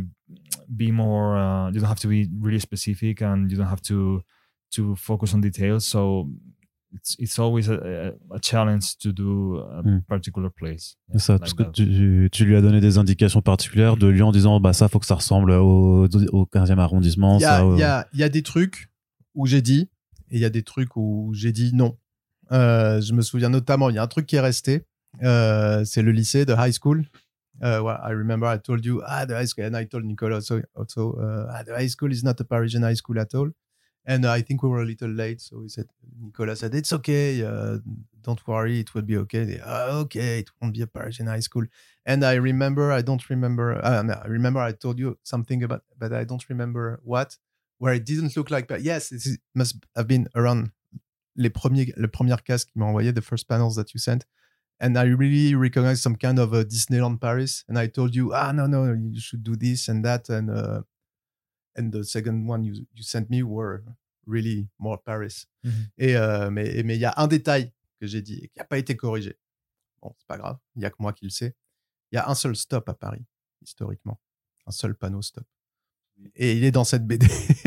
[0.76, 1.38] be more.
[1.38, 4.22] Uh, you don't have to be really specific, and you don't have to
[4.76, 5.86] to focus on details.
[5.86, 6.30] So
[6.93, 10.02] it's it's always a, a, a challenge to do a Mm.
[10.08, 10.96] particular place.
[11.17, 14.32] Ça, like parce que tu, tu lui as donné des indications particulières de lui en
[14.32, 17.38] disant bah ça faut que ça ressemble au, au 15e arrondissement.
[17.39, 18.89] Il y, a, ça, au- il y, a, il y a des trucs
[19.34, 19.89] où j'ai dit
[20.38, 21.98] il y a des trucs où j'ai dit non.
[22.52, 24.86] Euh, je me souviens notamment, il y a un truc qui est resté.
[25.22, 27.06] euh, c'est le lycée de high school.
[27.62, 30.62] Well, I remember I told you, ah, the high school, and I told Nicola also,
[30.76, 33.52] also uh, ah, the high school is not a Parisian high school at all.
[34.06, 35.86] And I think we were a little late, so he said,
[36.19, 37.78] Nicola said, it's okay, uh,
[38.22, 39.62] don't worry, it will be okay.
[39.63, 41.65] Ah, okay, it won't be a Parisian high school.
[42.06, 46.12] And I remember, I don't remember, uh, I remember I told you something about, but
[46.12, 47.38] I don't remember what,
[47.84, 50.72] where it didn't look like, but yes, it must have been around
[51.36, 54.26] les premiers, le premier casque qu'il m'a envoyé, the first panels that you sent.
[54.80, 57.65] And I really recognized some kind of a Disneyland Paris.
[57.67, 60.30] And I told you, ah, no, no, you should do this and that.
[60.30, 60.84] And, uh,
[61.76, 63.84] and the second one you, you sent me were
[64.26, 65.46] really more Paris.
[65.65, 65.91] Mhm.
[65.98, 68.65] Et, euh, mais mais il y a un détail que j'ai dit et qui n'a
[68.65, 69.38] pas été corrigé.
[70.02, 71.54] Bon, c'est pas grave, il y a que moi qui le sais.
[72.13, 73.26] Il y a un seul stop à Paris,
[73.62, 74.22] historiquement.
[74.67, 75.46] Un seul panneau stop.
[76.36, 77.28] Et il est dans cette BD.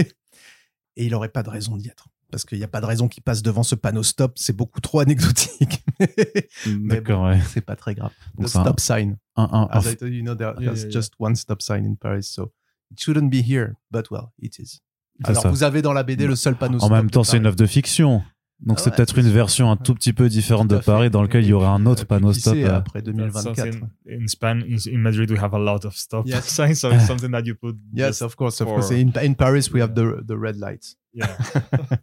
[0.96, 2.08] et il n'aurait pas de raison d'y être.
[2.30, 4.32] Parce qu'il n'y a pas de raison qu'il passe devant ce panneau stop.
[4.36, 5.84] C'est beaucoup trop anecdotique.
[6.66, 7.40] Mais D'accord, bon, ouais.
[7.52, 8.10] c'est pas très grave.
[8.36, 9.16] Donc The c'est un- stop sign.
[9.36, 10.90] Un, un- As I told you, you know, there's yeah, yeah.
[10.90, 12.24] just one stop sign in Paris.
[12.24, 12.52] So
[12.90, 14.80] it shouldn't be here, but well, it is.
[15.24, 15.50] Alors, ça.
[15.50, 16.92] vous avez dans la BD le seul panneau En stop.
[16.92, 17.48] même temps, c'est une Paris.
[17.52, 18.22] œuvre de fiction.
[18.64, 20.80] Donc Ah c'est ouais, peut-être une version un tout petit peu différente de à.
[20.80, 22.54] Paris dans lequel il y aurait un autre puis, panneau stop.
[22.56, 23.54] euh, après That's 2024.
[23.56, 26.44] something in Spain, in, in Madrid, we have a lot of stop Yes.
[26.48, 27.76] signs, so it's something that you put.
[27.92, 28.90] Yes, of course, of for- course.
[28.92, 30.96] In, in Paris, we have the, the red lights.
[31.12, 31.26] yeah.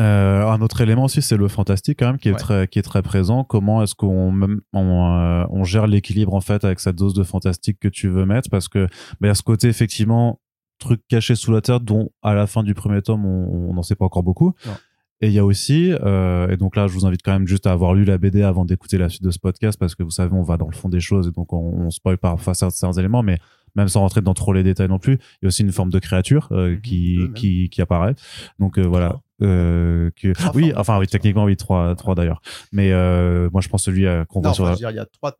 [0.00, 2.38] Euh, un autre élément aussi, c'est le fantastique quand même qui est Ouais.
[2.38, 3.42] très qui est très présent.
[3.42, 4.32] Comment est-ce qu'on
[4.72, 8.24] on, euh, on gère l'équilibre en fait avec cette dose de fantastique que tu veux
[8.24, 8.48] mettre?
[8.48, 8.86] Parce que
[9.20, 10.40] bah, a ce côté effectivement
[10.78, 13.82] truc caché sous la terre dont à la fin du premier tome on on n'en
[13.82, 14.54] sait pas encore beaucoup.
[14.66, 14.72] Non.
[15.20, 17.66] Et il y a aussi, euh, et donc là, je vous invite quand même juste
[17.66, 20.10] à avoir lu la BD avant d'écouter la suite de ce podcast, parce que vous
[20.12, 22.92] savez, on va dans le fond des choses, et donc on, on spoil parfois certains
[22.92, 23.38] éléments, mais
[23.74, 25.90] même sans rentrer dans trop les détails non plus, il y a aussi une forme
[25.90, 28.14] de créature euh, Mhm, qui, qui, qui apparaît.
[28.60, 29.20] Donc euh, voilà.
[29.42, 30.32] Euh, que...
[30.32, 30.80] Trois Oui, formes.
[30.80, 32.40] enfin oui, techniquement oui, trois, trois d'ailleurs.
[32.72, 34.76] Mais euh, moi, je pense celui euh, qu'on voit sur enfin, la...
[34.76, 35.36] je veux dire, il y a trois,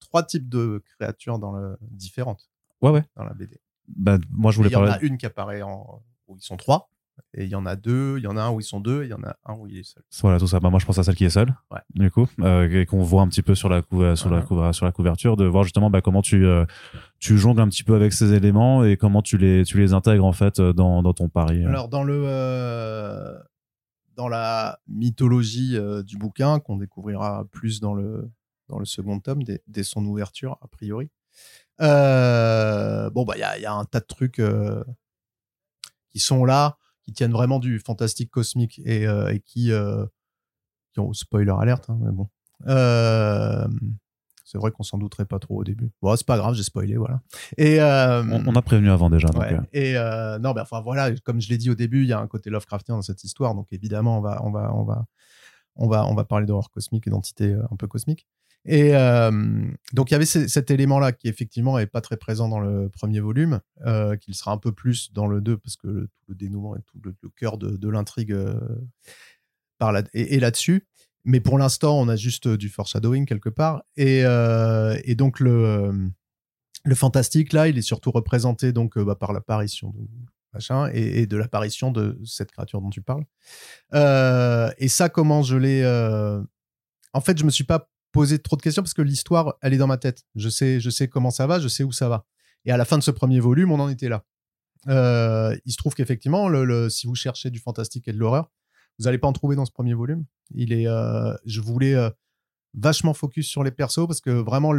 [0.00, 2.50] trois types de créatures dans le, différentes
[2.82, 3.02] Ouais, ouais.
[3.16, 3.56] dans la BD.
[3.88, 4.92] Bah, moi, je voulais Il y en parler.
[4.92, 6.88] a une qui apparaît en, où ils sont trois.
[7.34, 9.02] Et il y en a deux, il y en a un où ils sont deux,
[9.02, 10.02] et il y en a un où il est seul.
[10.20, 10.60] Voilà, tout ça.
[10.60, 11.54] Bah, moi, je pense à celle qui est seule.
[11.70, 11.80] Ouais.
[11.94, 14.72] Du coup, euh, et qu'on voit un petit peu sur la, couve- sur, la couve-
[14.72, 16.64] sur la couverture, de voir justement bah, comment tu, euh,
[17.18, 20.24] tu jongles un petit peu avec ces éléments et comment tu les, tu les intègres
[20.26, 21.64] en fait euh, dans, dans ton pari.
[21.64, 23.38] Alors, dans, le, euh,
[24.16, 28.30] dans la mythologie euh, du bouquin, qu'on découvrira plus dans le,
[28.68, 31.10] dans le second tome, dès, dès son ouverture, a priori,
[31.80, 34.84] euh, bon, bah, il y a, il y a un tas de trucs euh,
[36.10, 40.04] qui sont là, qui tiennent vraiment du fantastique cosmique et, euh, et qui, euh,
[40.92, 42.28] qui ont spoiler alerte, hein, mais bon.
[42.68, 43.66] Euh,
[44.44, 45.90] c'est vrai qu'on s'en douterait pas trop au début.
[46.02, 47.20] Bon, c'est pas grave, j'ai spoilé, voilà.
[47.56, 49.28] Et euh, On, on a prévenu avant déjà.
[49.28, 49.54] Donc, Ouais.
[49.54, 52.12] euh, Et euh, non, mais enfin voilà, comme je l'ai dit au début, il y
[52.12, 55.06] a un côté Lovecraftien dans cette histoire, donc évidemment on va, on va, on va,
[55.76, 58.26] on va, on va parler d'horreur cosmique et d'entité euh, un peu cosmique.
[58.64, 59.30] Et euh,
[59.92, 62.88] donc il y avait ce- cet élément-là qui effectivement est pas très présent dans le
[62.88, 66.24] premier volume, euh, qu'il sera un peu plus dans le 2 parce que le, tout
[66.28, 68.60] le dénouement et tout le, cœur de, l'intrigue euh,
[69.78, 70.86] par là, est, là-dessus.
[71.24, 73.82] Mais pour l'instant, on a juste du foreshadowing quelque part.
[73.96, 74.24] Et,
[75.16, 76.14] donc le
[76.94, 80.06] fantastique, là, il est surtout représenté donc bah, par l'apparition de
[80.52, 83.24] machin et, et de l'apparition de cette créature dont tu parles.
[84.78, 85.84] Et ça, comment je l'ai.
[87.14, 89.78] En fait, je me suis pas posé trop de questions parce que l'histoire, elle est
[89.78, 90.24] dans ma tête.
[90.34, 92.26] Je sais, je sais comment ça va, je sais où ça va.
[92.64, 94.24] Et à la fin de ce premier volume, on en était là.
[94.88, 96.48] Euh, il se trouve qu'effectivement,
[96.88, 98.50] si vous cherchez du fantastique et de l'horreur,
[98.98, 100.24] vous n'allez pas en trouver dans ce premier volume.
[100.54, 102.10] Il est, euh, je voulais euh,
[102.74, 104.72] vachement focus sur les persos parce que vraiment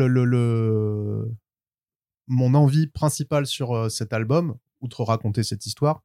[2.28, 6.04] mon envie principale sur cet album, outre raconter cette histoire,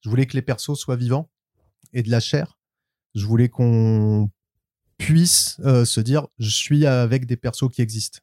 [0.00, 1.30] Je voulais que les persos soient vivants
[1.92, 2.58] et de la chair.
[3.14, 4.30] Je voulais qu'on
[5.00, 8.20] puisse euh, se dire je suis avec des persos qui existent.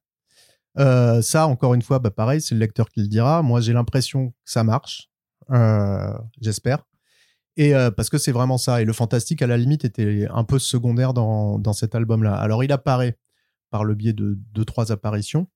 [0.77, 3.41] Euh, ça, encore une fois, bah pareil, c'est le lecteur qui le dira.
[3.41, 5.09] Moi, j'ai l'impression que ça marche.
[5.49, 6.85] Euh, J'espère.
[7.59, 8.83] Et parce que c'est vraiment ça.
[8.83, 12.35] Et le fantastique, à la limite, était un peu secondaire dans, dans cet album-là.
[12.35, 13.17] Alors, il apparaît
[13.71, 15.47] par le biais de deux, trois apparitions,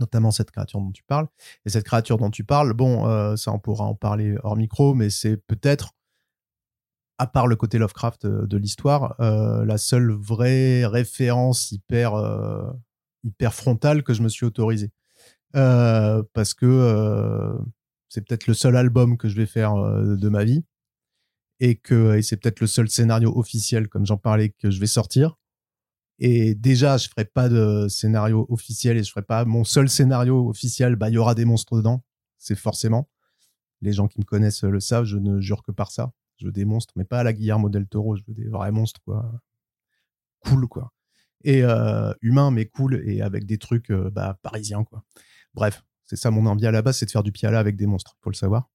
[0.00, 1.28] notamment cette créature dont tu parles.
[1.64, 5.08] Et cette créature dont tu parles, bon, ça, on pourra en parler hors micro, mais
[5.08, 5.92] c'est peut-être,
[7.20, 12.70] à part le côté Lovecraft de, de l'histoire, euh, la seule vraie référence hyper, euh,
[13.24, 14.90] hyper frontale que je me suis autorisé.
[15.54, 17.52] Euh, parce que euh,
[18.08, 20.64] c'est peut-être le seul album que je vais faire euh, de ma vie
[21.58, 25.36] et que c'est peut-être le seul scénario officiel, comme j'en parlais, que je vais sortir.
[26.20, 30.48] Et déjà, je ferai pas de scénario officiel et je ferai pas mon seul scénario
[30.48, 30.96] officiel.
[30.96, 32.02] Bah, il y aura des monstres dedans,
[32.38, 33.10] c'est forcément.
[33.82, 36.12] Les gens qui me connaissent le savent, je ne jure que par ça.
[36.40, 38.16] Je veux des monstres, mais pas à la Guillermo del Toro.
[38.16, 39.30] Je veux des vrais monstres, quoi.
[40.40, 40.92] Cool, quoi.
[41.44, 45.04] Et euh, humain, mais cool et avec des trucs euh, bah, parisiens, quoi.
[45.54, 47.86] Bref, c'est ça mon envie à la base, c'est de faire du piala avec des
[47.86, 48.68] monstres, faut le savoir.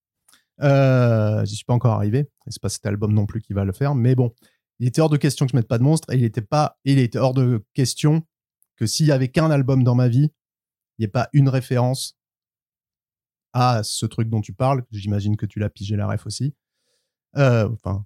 [0.61, 2.19] Euh, J'y suis pas encore arrivé.
[2.19, 4.33] Et c'est pas cet album non plus qui va le faire, mais bon,
[4.79, 6.79] il était hors de question que je mette pas de monstres et il était pas,
[6.85, 8.23] il était hors de question
[8.75, 10.31] que s'il y avait qu'un album dans ma vie,
[10.97, 12.17] il n'y ait pas une référence
[13.53, 14.83] à ce truc dont tu parles.
[14.91, 16.53] J'imagine que tu l'as pigé la ref aussi.
[17.37, 18.05] Euh, Enfin,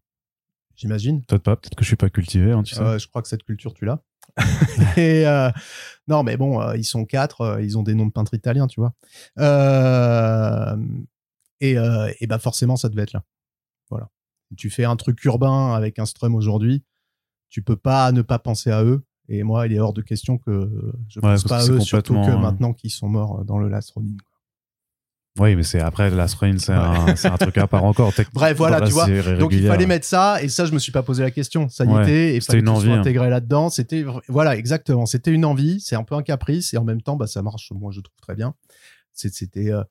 [0.76, 1.24] j'imagine.
[1.26, 2.82] Peut-être pas, peut-être que je suis pas cultivé, hein, tu sais.
[2.82, 4.00] Euh, je crois que cette culture, tu l'as.
[4.98, 5.50] et euh,
[6.08, 8.68] non, mais bon, euh, ils sont quatre, euh, ils ont des noms de peintres italiens,
[8.68, 8.94] tu vois.
[9.39, 10.78] Euh,
[11.62, 13.24] et, euh, et bah forcément, ça devait être là.
[13.89, 14.10] Voilà.
[14.58, 16.84] Tu fais un truc urbain avec un strum aujourd'hui,
[17.50, 19.04] tu peux pas ne pas penser à eux.
[19.28, 20.72] Et moi, il est hors de question que
[21.08, 23.92] je pense pas à eux, surtout que complètement- maintenant qu'ils sont morts dans le Last
[23.92, 24.15] Ronin.
[25.39, 28.12] Oui, mais c'est après Last Rain, c'est un, truc à part encore.
[28.34, 29.08] Bref, voilà, la tu vois.
[29.38, 31.69] Donc il fallait mettre ça, et ça, je me suis pas posé la question.
[31.69, 32.99] Ça y Ouais, était, et c'était fallait une envie, hein.
[32.99, 33.69] intégrés là-dedans.
[33.69, 35.06] C'était voilà, exactement.
[35.06, 35.80] C'était une envie.
[35.80, 37.71] C'est un peu un caprice, et en même temps, bah ça marche.
[37.71, 38.54] Moi, je trouve très bien.
[39.13, 39.84] C'était euh,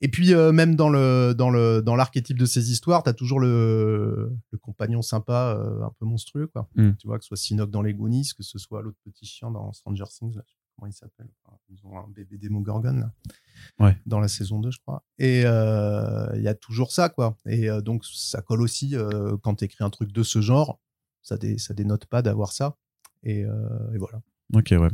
[0.00, 3.40] et puis euh, même dans le dans le dans l'archétype de ces histoires, t'as toujours
[3.40, 6.68] le le compagnon sympa, euh, un peu monstrueux, quoi.
[6.74, 6.92] Mm.
[6.98, 9.50] Tu vois que ce soit Sinoc dans les Goonies, que ce soit l'autre petit chien
[9.50, 10.36] dans Stranger Things.
[10.36, 11.28] Là, je comment il s'appelle.
[11.44, 12.92] Enfin, ils ont un bébé Demogorgon.
[12.94, 13.12] Là
[13.80, 13.96] Ouais.
[14.06, 15.04] dans la saison 2, je crois.
[15.18, 17.38] Et euh, il y a toujours ça, quoi.
[17.46, 20.80] Et euh, donc, ça colle aussi euh, quand tu écris un truc de ce genre.
[21.22, 22.76] Ça, dé, ça dénote pas d'avoir ça.
[23.22, 24.20] Et, euh, et voilà.
[24.52, 24.90] Ok, ouais.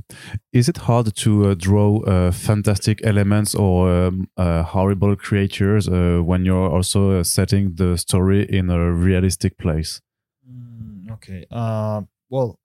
[0.52, 6.20] Is it hard to uh, draw uh, fantastic elements or um, uh, horrible creatures uh,
[6.22, 10.00] when you're also uh, setting the story in a realistic place?
[10.48, 11.46] Mm, okay.
[11.50, 12.58] Uh, well,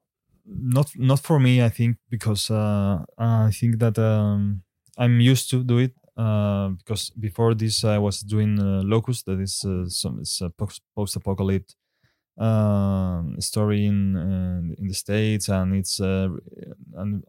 [0.45, 1.61] not not for me.
[1.61, 4.63] I think because uh, I think that um,
[4.97, 5.93] I'm used to do it.
[6.17, 9.25] Uh, because before this, I was doing uh, Locust.
[9.25, 11.75] That is uh, some it's a post apocalypse
[12.37, 16.29] um, story in uh, in the states, and it's uh,
[16.95, 17.23] and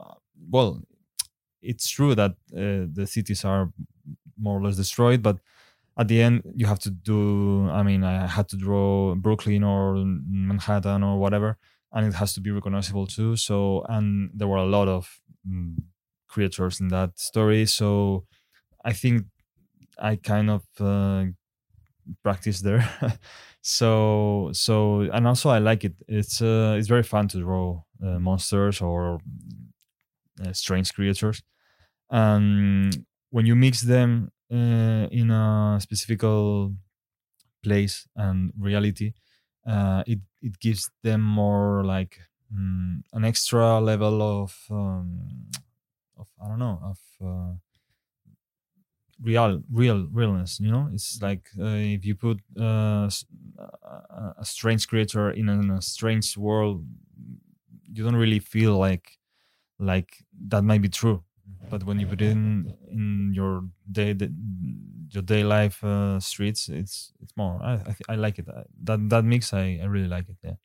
[0.50, 0.82] well,
[1.62, 3.72] it's true that the cities are
[4.38, 5.38] more or less destroyed, but
[5.98, 9.96] at the end you have to do i mean i had to draw brooklyn or
[9.96, 11.58] manhattan or whatever
[11.92, 13.36] and it has to be recognizable too.
[13.36, 15.76] So and there were a lot of mm,
[16.28, 17.66] creatures in that story.
[17.66, 18.26] So
[18.84, 19.26] i think
[19.98, 21.26] i kind of uh,
[22.22, 22.84] practice there.
[23.68, 25.94] So so and also i like it.
[26.06, 29.18] It's uh, it's very fun to draw uh, monsters or
[30.44, 31.42] uh, strange creatures.
[32.10, 36.22] And when you mix them uh, in a specific
[37.62, 39.12] place and reality,
[39.66, 42.20] uh, it it gives them more like
[42.54, 45.50] mm, an extra level of um,
[46.18, 47.54] of I don't know of uh,
[49.20, 50.60] real real realness.
[50.60, 53.08] You know, it's like uh, if you put uh,
[53.58, 56.84] a, a strange creature in a, in a strange world,
[57.92, 59.18] you don't really feel like
[59.78, 61.24] like that might be true
[61.70, 64.14] but when you put it in in your day
[65.14, 69.08] your day life uh, streets it's it's more i I, I like it Uh, that
[69.10, 70.56] that mix i, I really like it yeah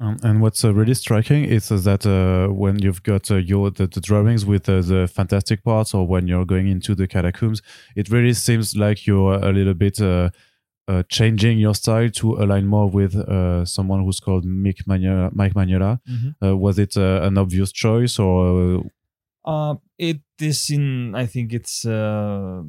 [0.00, 3.72] Um, and what's uh, really striking is uh, that uh, when you've got uh, your
[3.72, 7.62] the, the drawings with uh, the fantastic parts, or when you're going into the catacombs,
[7.96, 10.30] it really seems like you're a little bit uh,
[10.90, 15.30] uh, changing your style to align more with uh, someone who's called Mike Magnola.
[15.32, 15.98] Mike Magnola.
[16.44, 18.84] Uh, was it uh, an obvious choice, or
[19.48, 21.14] Uh, it is in.
[21.14, 22.62] I think it's uh,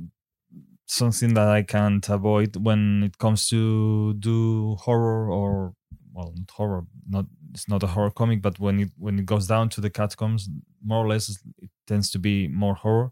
[0.88, 5.74] something that I can't avoid when it comes to do horror or
[6.14, 6.86] well, not horror.
[7.08, 9.90] Not it's not a horror comic, but when it when it goes down to the
[9.90, 10.50] catacombs,
[10.84, 11.30] more or less
[11.62, 13.12] it tends to be more horror.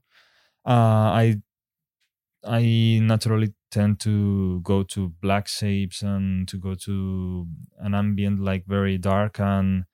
[0.65, 1.41] Uh, I
[2.45, 7.47] I naturally tend to go to black shapes and to go to
[7.79, 9.85] an ambient like very dark and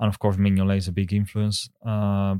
[0.00, 2.36] and of course Mignolet is a big influence, uh,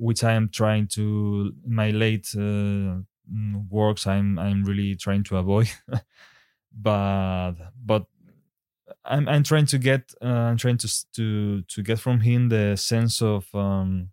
[0.00, 4.06] which I am trying to my late uh, mm, works.
[4.06, 5.70] I'm I'm really trying to avoid,
[6.72, 7.52] but
[7.84, 8.06] but
[9.04, 12.76] I'm I'm trying to get uh, I'm trying to to to get from him the
[12.76, 14.08] sense of um,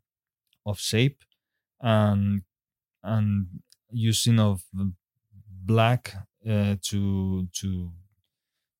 [0.65, 1.23] of shape
[1.79, 2.41] and
[3.01, 3.47] and
[3.89, 4.63] using of
[5.63, 7.91] black uh, to to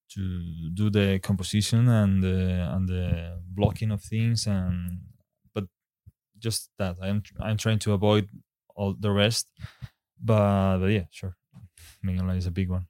[0.10, 5.00] to do the composition and the and the blocking of things and
[6.40, 6.96] just that.
[7.02, 8.30] I'm I'm trying to avoid
[8.76, 9.52] all the rest.
[10.20, 11.36] But, but yeah sure.
[12.04, 12.88] Mignola is a big one.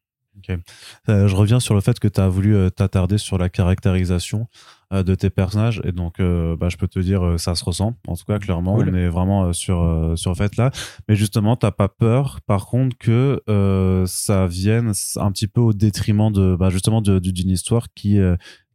[1.09, 4.47] Euh, je reviens sur le fait que tu as voulu euh, t'attarder sur la caractérisation
[4.93, 5.81] euh, de tes personnages.
[5.83, 8.75] Et donc euh, bah, je peux te dire ça se ressent en tout cas clairement.
[8.75, 8.89] Cool.
[8.89, 10.71] on est vraiment sur sur le fait là
[11.07, 13.41] mais justement t'as pas peur par contre que
[14.07, 18.19] ça vienne un petit peu au détriment de bah, justement d'une histoire qui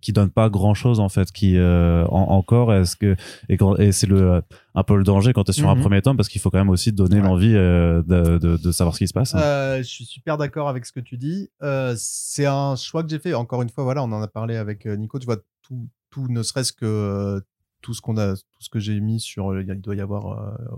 [0.03, 3.17] qui donne pas grand chose en fait qui euh, en- encore est-ce que
[3.49, 4.43] et, c'est le
[4.75, 5.81] un peu le danger quand tu es sur un Mhm.
[5.81, 7.23] premier tome parce qu'il faut quand même aussi donner Ouais.
[7.23, 10.69] l'envie euh, de, de, de savoir ce qui se passe Euh, je suis super d'accord
[10.69, 11.49] avec ce que tu dis.
[11.63, 13.33] Euh, c'est un choix que j'ai fait.
[13.33, 15.19] Encore une fois, voilà, on en a parlé avec euh, Nico.
[15.19, 17.41] Tu vois, tout, tout ne serait-ce que euh,
[17.81, 20.27] tout ce qu'on a, tout ce que j'ai mis sur, euh, il doit y avoir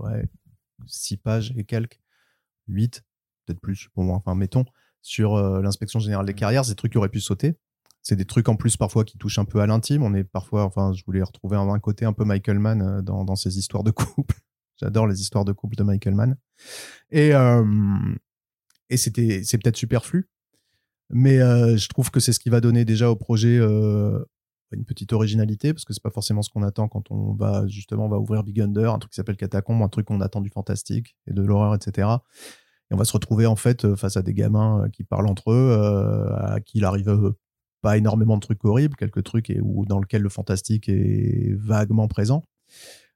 [0.03, 0.29] euh, ouais,
[0.85, 1.99] six pages et quelques,
[2.67, 3.03] huit,
[3.45, 4.15] peut-être plus, pour moi.
[4.17, 4.65] Enfin, mettons
[5.01, 7.57] sur euh, l'inspection générale des carrières, c'est des trucs qui auraient pu sauter.
[8.07, 10.03] C'est des trucs en plus parfois qui touchent un peu à l'intime.
[10.03, 13.25] On est parfois, enfin, je voulais retrouver un, côté un peu Michael Mann euh, dans,
[13.25, 14.35] dans ces histoires de couple.
[14.79, 16.37] J'adore les histoires de couple de Michael Mann.
[17.09, 17.63] Et, euh,
[18.89, 20.29] et c'était, c'est peut-être superflu,
[21.09, 24.23] mais euh, je trouve que c'est ce qui va donner déjà au projet euh,
[24.71, 28.05] une petite originalité, parce que c'est pas forcément ce qu'on attend quand on va justement
[28.05, 30.49] on va ouvrir Big Under, un truc qui s'appelle Catacombe, un truc qu'on attend du
[30.49, 32.09] fantastique et de l'horreur, etc.
[32.91, 35.27] Et on va se retrouver en fait euh, face à des gamins euh, qui parlent
[35.27, 37.33] entre eux, à qui il arrive
[37.85, 42.07] pas énormément de trucs horribles, quelques trucs et, ou dans lequel le fantastique est vaguement
[42.07, 42.41] présent.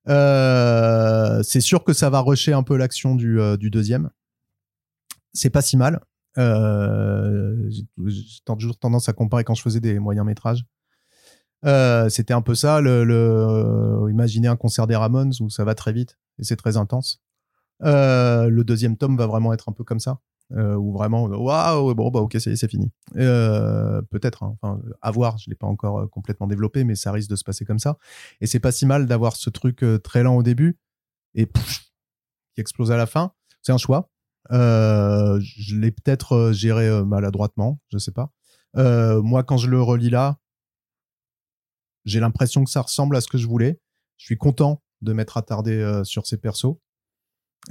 [0.07, 4.11] Euh, c'est sûr que ça va rusher un peu l'action du, euh, du deuxième.
[5.33, 6.01] C'est pas si mal.
[6.37, 7.69] Euh,
[8.05, 10.63] j'ai toujours tendance à comparer quand je faisais des moyens métrages.
[12.09, 15.93] C'était un peu ça, le, le- imaginer un concert des Ramones où ça va très
[15.93, 17.21] vite et c'est très intense.
[17.81, 20.19] Le deuxième tome va vraiment être un peu comme ça,
[20.51, 22.91] euh, où vraiment, waouh, bon, bah ok, c'est fini.
[23.17, 24.57] Euh, Peut-être, hein.
[24.61, 27.43] enfin, à voir, je l'ai pas encore euh, complètement développé, mais ça risque de se
[27.43, 27.97] passer comme ça.
[28.41, 30.77] Et c'est pas si mal d'avoir ce truc euh, très lent au début
[31.35, 33.33] et qui explose à la fin.
[33.61, 34.09] C'est un choix.
[34.51, 38.31] Euh, je l'ai peut-être euh, géré euh, maladroitement, je sais pas.
[38.77, 40.39] Euh, moi, quand je le relis là,
[42.05, 43.79] j'ai l'impression que ça ressemble à ce que je voulais.
[44.17, 46.77] Je suis content de m'être attardé euh, sur ces persos.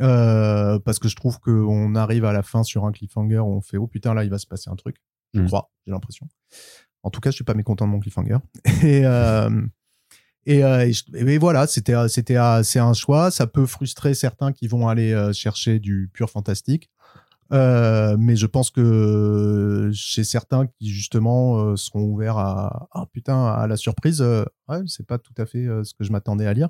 [0.00, 3.60] Euh, parce que je trouve qu'on arrive à la fin sur un cliffhanger où on
[3.60, 4.96] fait oh putain là il va se passer un truc.
[5.34, 5.46] Je Mm.
[5.46, 6.28] crois j'ai l'impression.
[7.02, 8.38] En tout cas je suis pas mécontent de mon cliffhanger.
[8.82, 9.50] Et euh,
[10.46, 13.30] et, euh, et, voilà c'était c'était c'est un choix.
[13.30, 16.90] Ça peut frustrer certains qui vont aller chercher du pur fantastique.
[17.52, 23.46] Euh, mais je pense que chez certains qui justement euh, seront ouverts à ah putain
[23.46, 26.52] à la surprise euh, ouais c'est pas tout à fait ce que je m'attendais à
[26.52, 26.68] lire.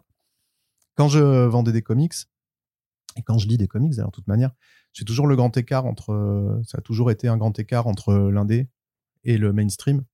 [0.94, 2.14] Quand je vendais des comics
[3.18, 4.52] et quand je lis des comics d'ailleurs de toute manière
[4.94, 8.14] j'ai toujours le grand écart entre euh, ça a toujours été un grand écart entre
[8.14, 8.68] l'indé
[9.24, 10.04] et le mainstream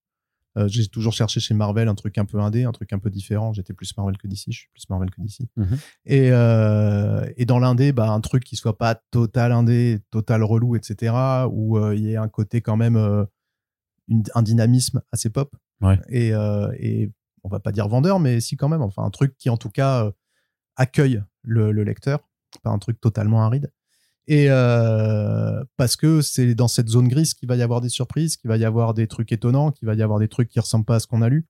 [0.56, 3.10] euh, j'ai toujours cherché chez Marvel un truc un peu indé, un truc un peu
[3.10, 3.52] différent.
[3.52, 5.48] J'étais plus Marvel que DC, je suis plus Marvel que DC.
[5.56, 5.78] Mhm.
[6.04, 10.76] Et, euh, et dans l'indé, bah, un truc qui soit pas total indé, total relou,
[10.76, 11.12] etc.,
[11.50, 13.24] où euh, il y ait un côté quand même, euh,
[14.06, 15.56] une- un dynamisme assez pop.
[15.80, 15.98] Ouais.
[16.08, 17.10] Et, euh, et
[17.42, 19.70] on va pas dire vendeur, mais si quand même, enfin un truc qui en tout
[19.70, 20.12] cas euh,
[20.76, 22.28] accueille le, le lecteur,
[22.62, 23.70] pas un truc totalement aride.
[24.26, 28.36] Et euh, parce que c'est dans cette zone grise qu'il va y avoir des surprises,
[28.36, 30.86] qu'il va y avoir des trucs étonnants, qu'il va y avoir des trucs qui ressemblent
[30.86, 31.46] pas à ce qu'on a lu.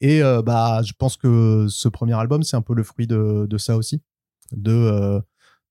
[0.00, 3.46] Et euh, bah, je pense que ce premier album, c'est un peu le fruit de,
[3.48, 4.02] de ça aussi,
[4.50, 5.20] de, euh,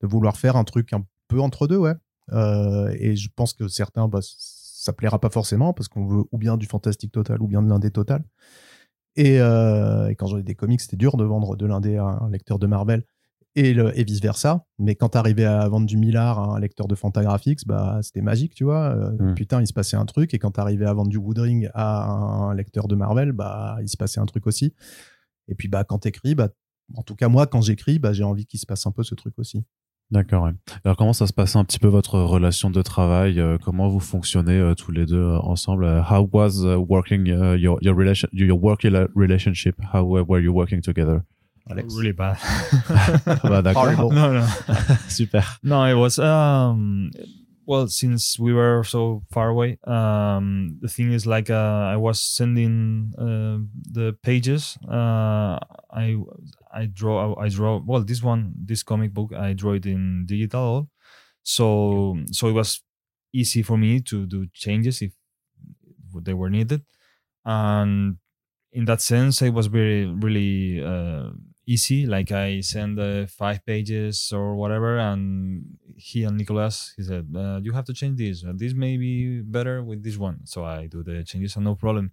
[0.02, 1.94] de vouloir faire un truc un peu entre deux, ouais.
[2.98, 6.56] Et je pense que certains, bah, ça plaira pas forcément parce qu'on veut ou bien
[6.56, 8.24] du fantastique total ou bien de l'indé total.
[9.18, 12.58] Et, et quand j'avais des comics, c'était dur de vendre de l'indé à un lecteur
[12.58, 13.04] de Marvel
[13.56, 14.66] et, le- et vice versa.
[14.80, 18.54] Mais quand t'arrivais à vendre du Millard à un lecteur de Fantagraphics, bah, c'était magique,
[18.56, 18.96] tu vois.
[18.96, 19.36] Euh, Mm.
[19.36, 20.34] Putain, il se passait un truc.
[20.34, 23.98] Et quand t'arrivais à vendre du Woodring à un lecteur de Marvel, bah, il se
[23.98, 24.74] passait un truc aussi.
[25.48, 26.50] Et puis, bah, quand t'écris, bah,
[26.96, 29.16] en tout cas, moi, quand j'écris, bah, j'ai envie qu'il se passe un peu ce
[29.16, 29.64] truc aussi.
[30.12, 30.44] D'accord.
[30.44, 30.52] ouais.
[30.84, 34.02] Alors comment ça se passe un petit peu votre relation de travail euh, Comment vous
[34.02, 35.86] fonctionnez euh, tous les deux euh, ensemble?
[35.86, 39.78] How was uh, working uh, your your relation your working relationship?
[39.94, 41.22] How uh, were you working together?
[41.72, 41.94] Alex.
[41.98, 42.38] really bad
[43.44, 43.74] Bah.
[43.74, 44.12] Horrible.
[44.12, 44.46] no no
[45.08, 45.44] Super.
[45.64, 47.12] no it was um
[47.66, 52.20] well, since we were so far away, um, the thing is like uh, I was
[52.20, 53.64] sending uh,
[53.94, 54.78] the pages.
[54.84, 55.58] Uh,
[55.90, 56.18] I
[56.74, 60.90] I draw I draw well this one this comic book I draw it in digital,
[61.44, 62.82] so so it was
[63.32, 65.14] easy for me to do changes if
[66.24, 66.82] they were needed,
[67.46, 68.18] and
[68.74, 71.30] in that sense it was very really uh,
[71.66, 72.06] easy.
[72.06, 77.60] Like I send uh, five pages or whatever, and he and Nicolas he said uh,
[77.64, 78.44] you have to change this.
[78.56, 80.46] This may be better with this one.
[80.46, 82.12] So I do the changes and no problem.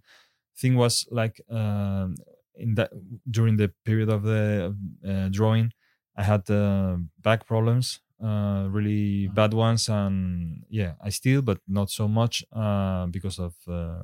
[0.57, 2.09] Thing was like uh,
[2.55, 2.91] in that
[3.29, 4.75] during the period of the
[5.07, 5.73] uh, drawing,
[6.15, 9.35] I had uh, back problems, uh, really Mhm.
[9.35, 14.03] bad ones, and yeah, I still, but not so much uh, because of uh,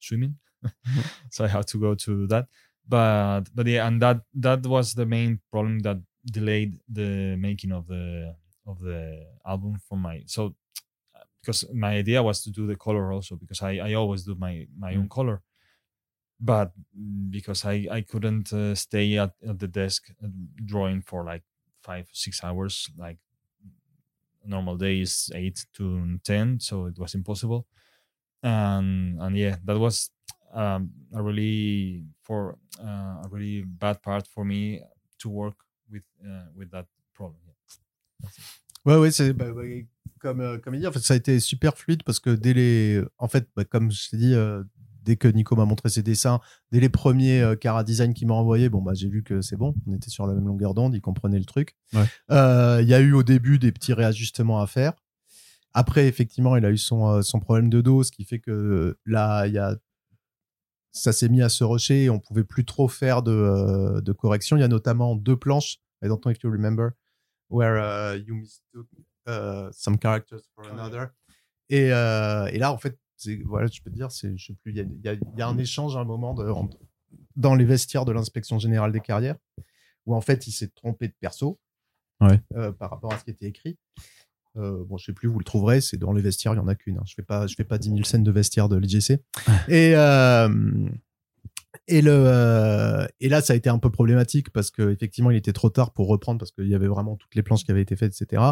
[0.00, 0.38] swimming.
[1.30, 2.48] so I had to go to that
[2.86, 7.86] but but yeah and that that was the main problem that delayed the making of
[7.86, 10.54] the of the album for my so
[11.42, 14.66] because my idea was to do the color also because i i always do my
[14.78, 15.42] my own color.
[16.40, 20.28] But mm, because i i couldn't uh, stay at, at the desk uh,
[20.64, 21.44] drawing for like
[21.82, 23.18] five six hours like
[24.44, 27.66] normal day is eight to ten so it was impossible.
[28.42, 30.10] And and yeah that was
[30.54, 34.80] um, a really for uh, a really bad part for me
[35.18, 35.56] to work
[35.90, 37.40] with uh, with that problem.
[37.46, 38.30] Yeah.
[38.84, 39.62] Ouais, ouais, c'est bah, bah,
[40.20, 42.54] comme, euh, comme il dit, en fait, ça a été super fluide parce que dès
[42.54, 43.02] les.
[43.18, 44.62] En fait, bah, comme je t'ai dit, euh,
[45.02, 46.40] dès que Nico m'a montré ses dessins,
[46.72, 49.56] dès les premiers euh, Cara Design qu'il m'a envoyé, bon, bah, j'ai vu que c'est
[49.56, 51.76] bon, on était sur la même longueur d'onde, il comprenait le truc.
[51.94, 52.04] Ouais.
[52.30, 54.92] Euh, Il y a eu au début des petits réajustements à faire.
[55.72, 58.96] Après, effectivement, il a eu son, euh, son problème de dos, ce qui fait que
[59.04, 59.76] là, il y a.
[60.96, 64.12] Ça s'est mis à se rusher et on pouvait plus trop faire de, euh, de
[64.12, 64.56] correction.
[64.56, 66.90] Il y a notamment deux planches, I don't know if you remember,
[67.50, 68.86] where uh, you mistook
[69.28, 71.08] uh, some characters for another.
[71.68, 72.98] Et, euh, et là, en fait,
[73.44, 75.58] voilà, je peux te dire, c'est, je sais plus, il y a, y y un
[75.58, 76.50] échange à un moment de,
[77.34, 79.36] dans les vestiaires de l'inspection générale des carrières,
[80.06, 81.58] où en fait, il s'est trompé de perso
[82.18, 82.40] Ouais.
[82.54, 83.76] euh, par rapport à ce qui était écrit.
[84.58, 86.68] Euh, bon, je sais plus, vous le trouverez, c'est dans les vestiaires, il y en
[86.68, 86.96] a qu'une.
[86.98, 87.02] hein.
[87.06, 89.20] Je fais pas, je fais pas 10 000 scènes de vestiaires de l'IGC.
[89.68, 90.48] et, euh,
[91.88, 95.36] et, le, euh, et là, ça a été un peu problématique parce que effectivement, il
[95.36, 97.82] était trop tard pour reprendre parce qu'il y avait vraiment toutes les planches qui avaient
[97.82, 98.42] été faites, etc.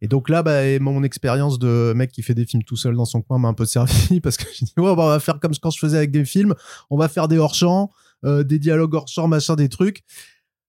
[0.00, 3.04] Et donc là, bah, mon expérience de mec qui fait des films tout seul dans
[3.04, 5.38] son coin m'a un peu servi parce que j'ai dit, ouais, bah, on va faire
[5.38, 6.54] comme quand je faisais avec des films,
[6.90, 7.90] on va faire des hors-champs,
[8.24, 10.02] euh, des dialogues hors-champ, machin, des trucs.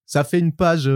[0.06, 0.90] Ça fait une page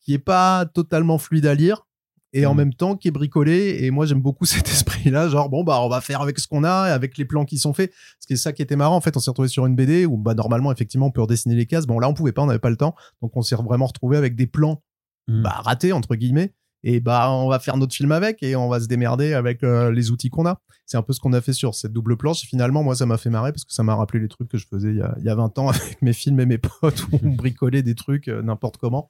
[0.00, 1.86] qui est pas totalement fluide à lire
[2.34, 2.56] et en Mhm.
[2.58, 3.78] même temps qui est bricolée.
[3.82, 6.64] Et moi, j'aime beaucoup cet esprit-là, genre bon bah on va faire avec ce qu'on
[6.64, 7.92] a, avec les plans qui sont faits.
[8.20, 10.04] Ce qui est ça qui était marrant en fait, on s'est retrouvé sur une BD
[10.04, 11.86] où bah normalement effectivement on peut redessiner les cases.
[11.86, 14.16] Bon là on pouvait pas, on n'avait pas le temps, donc on s'est vraiment retrouvé
[14.18, 14.82] avec des plans
[15.28, 15.42] Mhm.
[15.42, 16.52] bah, ratés entre guillemets.
[16.86, 19.90] Et bah on va faire notre film avec et on va se démerder avec euh,
[19.90, 20.60] les outils qu'on a.
[20.84, 22.44] C'est un peu ce qu'on a fait sur cette double planche.
[22.44, 24.58] Et finalement, moi, ça m'a fait marrer parce que ça m'a rappelé les trucs que
[24.58, 26.58] je faisais il y a, il y a 20 ans avec mes films et mes
[26.58, 29.08] potes où on bricolait des trucs euh, n'importe comment.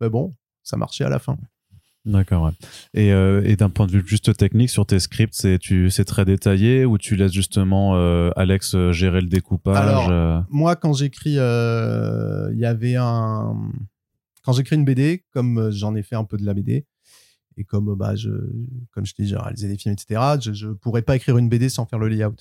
[0.00, 1.36] Mais bon, ça marchait à la fin.
[2.06, 2.52] D'accord, ouais.
[2.94, 6.04] Et, euh, et d'un point de vue juste technique, sur tes scripts, c'est tu c'est
[6.04, 10.76] très détaillé ou tu laisses justement euh, Alex euh, gérer le découpage Alors, euh, moi,
[10.76, 13.56] quand j'écris, il y avait un.
[14.44, 16.86] Quand j'écris une BD, comme j'en ai fait un peu de la BD,
[17.56, 18.30] et comme bah, je,
[18.92, 21.68] comme je dis, j'ai réalisé des films, etc., je, je pourrais pas écrire une BD
[21.68, 22.36] sans faire le layout.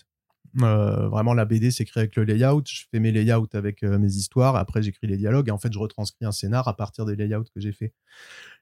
[0.54, 2.62] Vraiment, la BD, c'est écrit avec le layout.
[2.66, 4.56] Je fais mes layouts avec mes histoires.
[4.56, 5.50] Après, j'écris les dialogues.
[5.50, 7.94] Et en fait, je retranscris un scénar à partir des layouts que j'ai fait.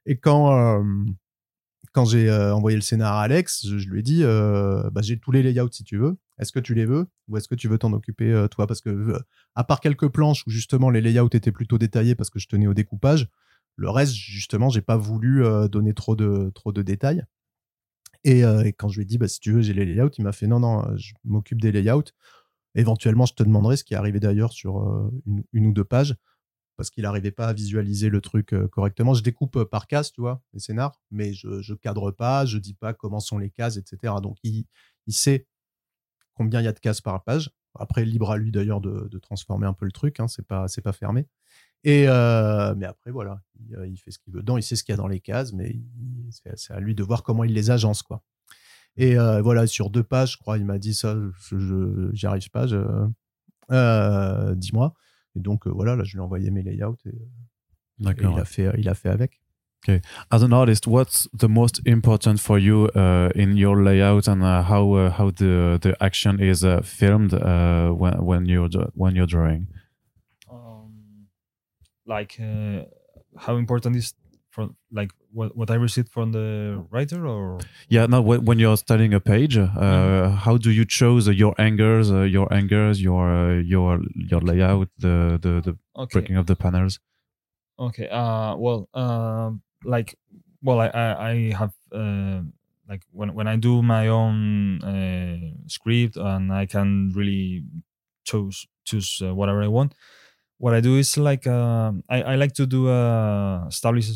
[0.06, 0.84] Et quand,
[1.92, 5.44] quand j'ai envoyé le scénar à Alex, je, lui ai dit bah, j'ai tous les
[5.44, 6.18] layouts si tu veux.
[6.40, 8.68] Est-ce que tu les veux ou est-ce que tu veux t'en occuper toi?
[8.68, 9.20] Parce que
[9.56, 12.68] à part quelques planches où justement les layouts étaient plutôt détaillés parce que je tenais
[12.68, 13.30] au découpage,
[13.76, 17.24] le reste justement j'ai pas voulu donner trop de trop de détails.
[18.26, 18.42] Et,
[18.78, 20.48] quand je lui ai dit bah si tu veux j'ai les layouts, il m'a fait
[20.48, 22.12] non non je m'occupe des layouts.
[22.76, 25.12] Éventuellement je te demanderai ce qui est arrivé d'ailleurs sur
[25.54, 26.16] une ou deux pages
[26.76, 29.14] parce qu'il n'arrivait pas à visualiser le truc euh, correctement.
[29.14, 32.58] Je découpe euh, par case, tu vois, les scénars, mais je, je cadre pas, je
[32.58, 34.16] dis pas comment sont les cases, etc.
[34.22, 34.66] Donc il,
[35.08, 35.48] il sait
[36.34, 37.52] combien il y a de cases par page.
[37.76, 40.66] Après, libre à lui d'ailleurs de, de transformer un peu le truc, hein, c'est pas
[40.84, 41.28] pas fermé.
[41.84, 43.42] Et euh, mais après voilà,
[43.86, 45.54] il, fait ce qu'il veut dedans, il sait ce qu'il y a dans les cases,
[45.54, 45.76] mais
[46.56, 48.24] c'est à lui de voir comment il les agence quoi.
[48.96, 51.18] Et voilà, sur deux pages, je crois, il m'a dit ça,
[51.52, 52.68] je, j'y arrive pas,
[54.56, 54.94] dis-moi.
[55.36, 58.34] Et donc euh, voilà, là je lui ai envoyé mes layouts et, et D'accord.
[58.36, 59.40] il a fait il a fait avec.
[60.32, 64.64] As an artist, what's the most important for you uh, in your layout and uh,
[64.64, 69.28] how uh, how the the action is uh, filmed uh, when when you're when you're
[69.28, 69.68] drawing?
[70.50, 71.28] Um,
[72.06, 72.86] like uh,
[73.36, 74.14] how important is
[74.54, 76.48] from like what, what I received from the
[76.92, 77.44] writer or
[77.90, 80.36] Yeah, now when when you're studying a page, uh, Mm-hmm.
[80.46, 84.00] how do you choose your angles uh, your angles your uh, your
[84.32, 87.00] your layout, the the, the okay breaking of the panels?
[87.80, 90.16] okay uh well um like
[90.62, 92.42] well I I, I have uh,
[92.90, 94.38] like when when I do my own
[94.84, 97.64] uh, script and I can really
[98.24, 99.94] choose choose uh, whatever I want.
[100.64, 104.08] What I do is like um I, I like to do a establish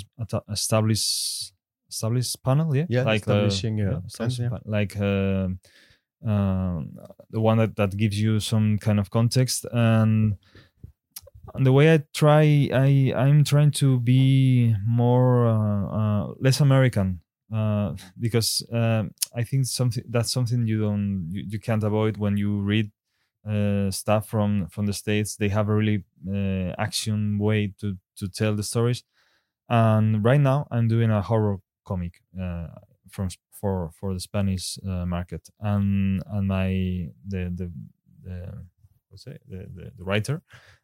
[0.50, 1.52] establish
[1.92, 4.58] establish panel yeah Yeah, like uh, establishing, uh, yeah, yeah.
[4.64, 5.50] like uh,
[6.32, 6.96] um,
[7.30, 10.38] the one that, that gives you some kind of context and
[11.54, 17.20] and the way I try, I I'm trying to be more uh, uh, less American
[17.54, 22.38] uh, because um I think something that's something you don't you, you can't avoid when
[22.38, 22.92] you read
[23.50, 25.36] uh, stuff from from the states.
[25.36, 29.04] They have a really uh, action way to to tell the stories,
[29.70, 32.68] and right now I'm doing a horror comic uh,
[33.10, 36.70] from for for the Spanish uh, market, and and my
[37.28, 37.72] the the
[38.24, 38.66] the
[39.10, 40.42] what's it the, the the writer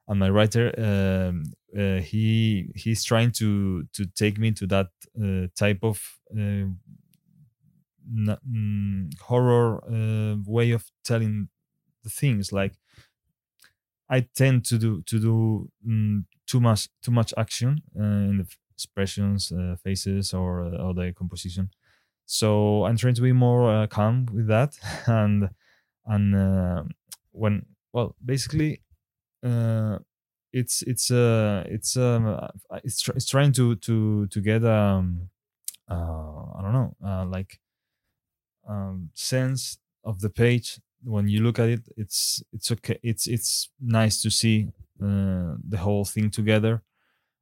[0.07, 1.43] and my writer um,
[1.77, 4.87] uh, he he's trying to to take me to that
[5.21, 6.01] uh, type of
[6.35, 6.77] n-
[9.21, 9.81] horror
[10.45, 11.49] way of telling
[12.03, 12.73] the things like
[14.09, 18.47] i tend to do to do mm, too much too much action uh, in the
[18.71, 21.69] expressions uh, faces or uh, or the composition.
[22.25, 24.77] So i'm trying to be more uh, calm with that.
[25.07, 25.49] And
[26.05, 26.83] and uh,
[27.31, 28.83] when well basically
[30.51, 32.25] it's it's uh it's um
[32.83, 35.29] it's tr- it's trying to to to get um
[35.89, 35.95] uh
[36.57, 37.59] I don't know uh like
[38.67, 42.99] um sense of the page when you look at it it's it's okay.
[43.03, 44.69] It's it's nice to see
[45.01, 46.83] uh, the whole thing together.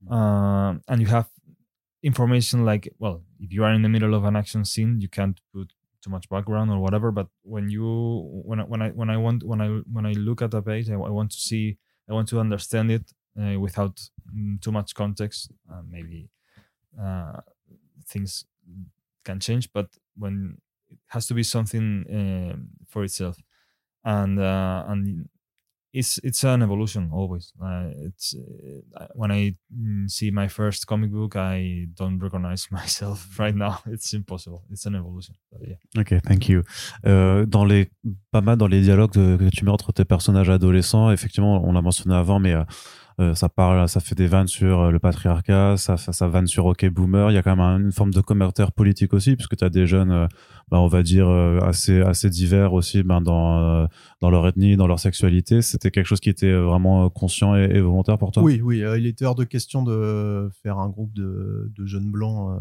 [0.09, 1.29] Um and you have
[2.03, 5.39] information like well if you are in the middle of an action scene you can't
[5.53, 7.85] put too much background or whatever but when you
[8.45, 10.89] when I, when I when I want when I when I look at a page
[10.89, 11.77] I, I want to see
[12.09, 14.01] I want to understand it uh, without
[14.35, 15.51] mm, too much context.
[15.71, 16.29] Uh, maybe
[17.01, 17.39] uh,
[18.07, 18.45] things
[19.23, 20.57] can change, but when
[20.89, 23.37] it has to be something um for itself,
[24.03, 25.27] and uh, and
[25.93, 27.53] it's it's an evolution always.
[27.61, 33.37] Uh, it's uh, when I mm, see my first comic book, I don't recognize myself
[33.37, 33.79] right now.
[33.87, 34.63] It's impossible.
[34.71, 35.35] It's an evolution.
[35.59, 35.75] Yeah.
[35.97, 36.63] Ok, thank you.
[37.05, 37.89] Euh, dans les,
[38.31, 41.73] pas mal dans les dialogues de- que tu mets entre tes personnages adolescents, effectivement, on
[41.73, 42.55] l'a mentionné avant, mais
[43.19, 46.47] euh, ça parle, ça fait des vannes sur euh, le patriarcat, ça, ça, ça vanne
[46.47, 47.29] sur OK Boomer.
[47.31, 49.69] Il y a quand même un- une forme de commentaire politique aussi, puisque tu as
[49.69, 50.27] des jeunes, euh,
[50.69, 53.87] bah, on va dire, assez, assez divers aussi ben, dans,
[54.21, 55.61] dans leur ethnie, dans leur sexualité.
[55.61, 58.41] C'était quelque chose qui était vraiment conscient et, volontaire pour toi?
[58.41, 62.57] Oui, oui, il était hors de question de faire un groupe de, de jeunes blancs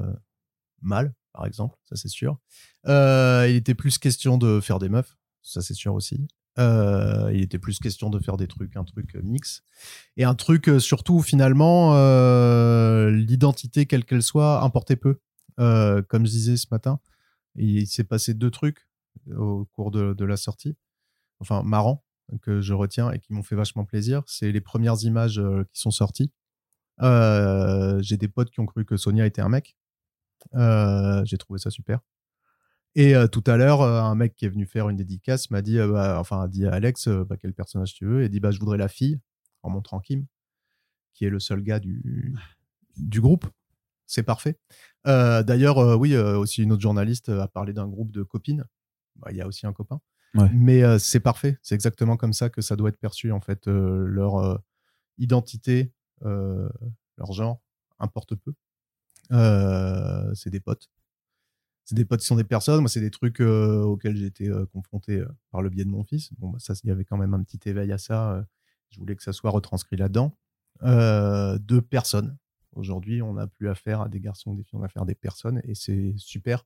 [0.83, 2.39] mâles, par exemple, ça c'est sûr.
[2.87, 6.27] Il était plus question de faire des meufs, ça c'est sûr aussi.
[6.59, 9.63] Euh, il était plus question de faire des trucs, un truc euh, mix.
[10.17, 11.93] Et un truc, euh, surtout, finalement,
[13.09, 15.21] l'identité, quelle qu'elle soit, importait peu.
[15.57, 17.01] Comme je disais ce matin,
[17.55, 18.89] il s'est passé deux trucs
[19.37, 20.77] au cours de, de la sortie.
[21.41, 22.05] Enfin, marrant
[22.43, 24.23] que je retiens et qui m'ont fait vachement plaisir.
[24.27, 25.43] C'est les premières images
[25.73, 26.33] qui sont sorties.
[27.01, 29.77] J'ai des potes qui ont cru que Sonia était un mec.
[30.55, 32.01] J'ai trouvé ça super.
[32.97, 35.63] Et euh, tout à l'heure, euh, un mec qui est venu faire une dédicace m'a
[35.63, 38.41] dit, euh, bah, enfin, a dit à Alex, bah, quel personnage tu veux Et dit,
[38.41, 39.21] bah, je voudrais la fille,
[39.63, 40.27] en montrant Kim,
[41.15, 42.35] qui est le seul gars du,
[42.97, 43.47] du groupe.
[44.07, 44.59] C'est parfait.
[45.05, 48.65] D'ailleurs, oui, aussi une autre journaliste a parlé d'un groupe de copines.
[49.17, 50.01] Bah, Il y a aussi un copain.
[50.35, 50.51] Ouais.
[50.53, 51.59] Mais c'est parfait.
[51.63, 53.69] C'est exactement comme ça que ça doit être perçu, en fait.
[53.69, 54.61] Leur
[55.17, 57.61] identité, leur genre,
[58.01, 58.53] importe peu.
[60.35, 60.91] C'est des potes.
[61.91, 62.79] C'est des potes sont des personnes.
[62.79, 65.91] Moi, c'est des trucs euh, auxquels j'ai été euh, confronté euh, par le biais de
[65.91, 66.33] mon fils.
[66.39, 68.47] Bon, bah, ça, il y avait quand même un petit éveil à ça.
[68.91, 70.37] je voulais que ça soit retranscrit là-dedans.
[70.83, 72.37] Deux personnes.
[72.77, 75.17] Aujourd'hui, on n'a plus affaire à des garçons des filles, on a affaire à des
[75.17, 75.61] personnes.
[75.65, 76.65] Et c'est super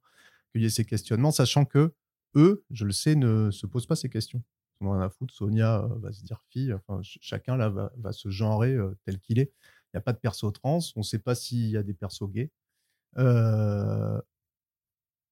[0.53, 1.95] qu'il y ait ces questionnements, sachant que
[2.35, 4.43] eux, je le sais, ne se posent pas ces questions.
[4.83, 5.33] On en a foutre.
[5.33, 6.77] Sonia va se dire fille.
[7.03, 9.55] Chacun là va, se genrer tel qu'il est.
[9.87, 10.81] Il n'y a pas de perso trans.
[10.97, 12.51] On ne sait pas s'il y a des persos gays.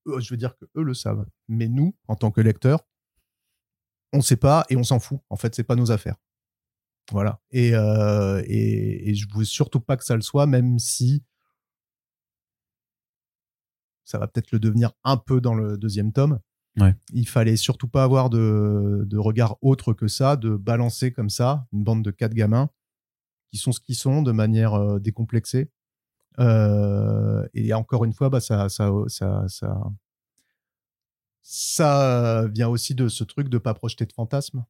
[0.07, 1.27] Je veux dire que eux le savent.
[1.49, 2.87] Mais nous, en tant que lecteurs,
[4.13, 5.21] on ne sait pas et on s'en fout.
[5.31, 6.17] En fait, c'est pas nos affaires.
[7.11, 7.41] Voilà.
[7.51, 11.25] Et, euh, et, et je veux surtout pas que ça le soit, même si
[14.05, 16.41] ça va peut-être le devenir un peu dans le deuxième tome.
[16.79, 16.95] Ouais.
[17.13, 21.67] Il fallait surtout pas avoir de, de regard autre que ça, de balancer comme ça
[21.73, 22.71] une bande de quatre gamins
[23.51, 25.71] qui sont ce qu'ils sont de manière euh, décomplexée.
[26.39, 29.81] Euh, et encore une fois, bah, ça, ça, ça, ça,
[31.43, 34.65] ça vient aussi de ce truc de pas projeter de fantasmes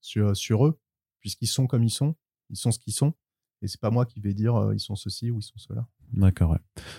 [0.00, 0.78] sur, sur eux,
[1.20, 2.14] puisqu'ils sont comme ils sont,
[2.50, 3.14] ils sont ce qu'ils sont.
[3.60, 5.86] Et c'est pas moi qui vais dire euh, ils sont ceci ou ils sont cela.
[6.12, 6.58] D'accord, ouais.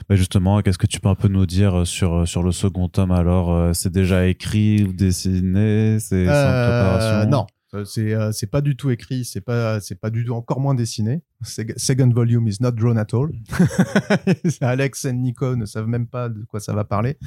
[0.09, 3.11] Bah, justement, qu'est-ce que tu peux un peu nous dire sur, sur le second tome
[3.11, 7.29] alors euh, C'est déjà écrit ou dessiné C'est en préparation?
[7.29, 7.47] Non,
[7.85, 10.73] c'est euh, c'est pas du tout écrit, c'est pas c'est pas du tout encore moins
[10.73, 11.23] dessiné.
[11.43, 13.31] Second volume is not drawn at all.
[14.61, 17.17] Alex et Nico ne savent même pas de quoi ça va parler.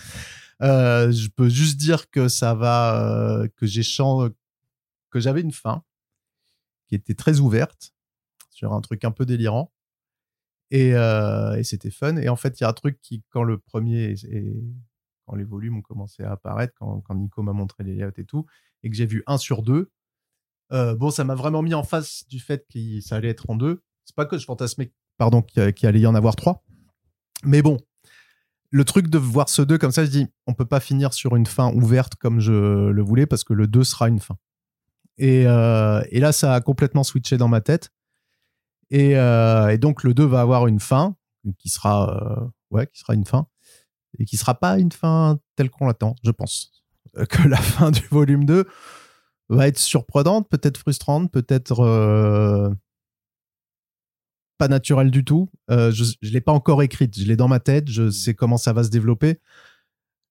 [0.62, 5.82] Euh, je peux juste dire que ça va euh, que j'ai que j'avais une fin
[6.88, 7.94] qui était très ouverte
[8.50, 9.72] sur un truc un peu délirant
[10.70, 12.16] et, euh, et c'était fun.
[12.16, 14.62] Et en fait, il y a un truc qui quand le premier et
[15.26, 18.24] quand les volumes ont commencé à apparaître, quand, quand Nico m'a montré les layouts et
[18.24, 18.46] tout,
[18.82, 19.90] et que j'ai vu un sur deux
[20.72, 23.56] euh, bon, ça m'a vraiment mis en face du fait que ça allait être en
[23.56, 23.82] deux.
[24.04, 26.64] C'est pas que je fantasmais, pardon, qu'il allait y en avoir trois.
[27.44, 27.78] Mais bon,
[28.70, 31.36] le truc de voir ce deux comme ça, je dis, on peut pas finir sur
[31.36, 34.36] une fin ouverte comme je le voulais parce que le 2 sera une fin.
[35.18, 37.90] Et, euh, là, ça a complètement switché dans ma tête.
[38.90, 41.16] Et, euh, et donc, le 2 va avoir une fin
[41.58, 43.46] qui sera, ouais, qui sera une fin
[44.18, 46.72] et qui sera pas une fin telle qu'on l'attend, je pense.
[47.28, 48.66] Que la fin du volume 2,
[49.56, 52.70] va être surprenante, peut-être frustrante, peut-être euh,
[54.58, 55.48] pas naturelle du tout.
[55.70, 58.56] Euh, je ne l'ai pas encore écrite, je l'ai dans ma tête, je sais comment
[58.56, 59.40] ça va se développer.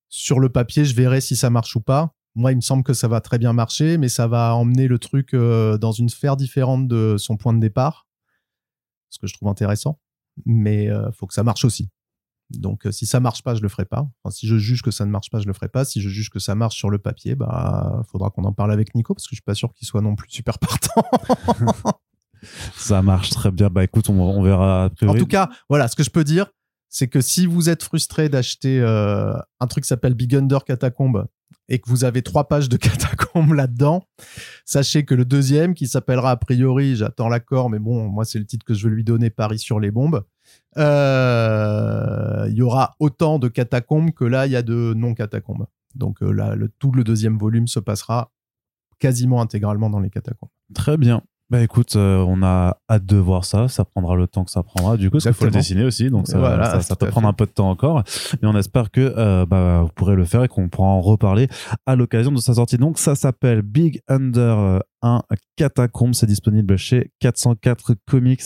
[0.09, 2.13] Sur le papier, je verrai si ça marche ou pas.
[2.35, 4.99] Moi, il me semble que ça va très bien marcher, mais ça va emmener le
[4.99, 8.07] truc euh, dans une sphère différente de son point de départ,
[9.09, 9.99] ce que je trouve intéressant.
[10.45, 11.89] Mais il faut que ça marche aussi.
[12.59, 14.07] Donc, euh, si ça marche pas, je le ferai pas.
[14.23, 15.85] Enfin, si je juge que ça ne marche pas, je le ferai pas.
[15.85, 18.95] Si je juge que ça marche sur le papier, bah, faudra qu'on en parle avec
[18.95, 21.03] Nico parce que je suis pas sûr qu'il soit non plus super partant.
[22.75, 23.69] ça marche très bien.
[23.69, 24.89] Bah, écoute, on, verra.
[25.01, 26.51] En tout cas, voilà, ce que je peux dire,
[26.89, 31.25] c'est que si vous êtes frustré d'acheter euh, un truc qui s'appelle Big Under Catacombe
[31.69, 34.03] et que vous avez trois pages de catacombes là-dedans,
[34.65, 38.45] sachez que le deuxième, qui s'appellera a priori, j'attends l'accord, mais bon, moi c'est le
[38.45, 40.25] titre que je veux lui donner, Paris sur les bombes,
[40.75, 45.65] il y aura autant de catacombes que là il y a de non-catacombes.
[45.95, 48.31] Donc euh, là, le, tout le deuxième volume se passera
[48.99, 50.49] quasiment intégralement dans les catacombes.
[50.73, 51.23] Très bien.
[51.49, 53.67] Bah écoute, euh, on a hâte de voir ça.
[53.67, 54.95] Ça prendra le temps que ça prendra.
[54.95, 57.51] Du coup, ça faut le dessiner aussi, donc ça, ça, peut prendre un peu de
[57.51, 58.03] temps encore.
[58.41, 61.49] Mais on espère que euh, bah, vous pourrez le faire et qu'on pourra en reparler
[61.85, 62.77] à l'occasion de sa sortie.
[62.77, 65.21] Donc ça s'appelle Big Under un
[65.55, 66.13] catacombe.
[66.13, 68.41] C'est disponible chez 404 Comics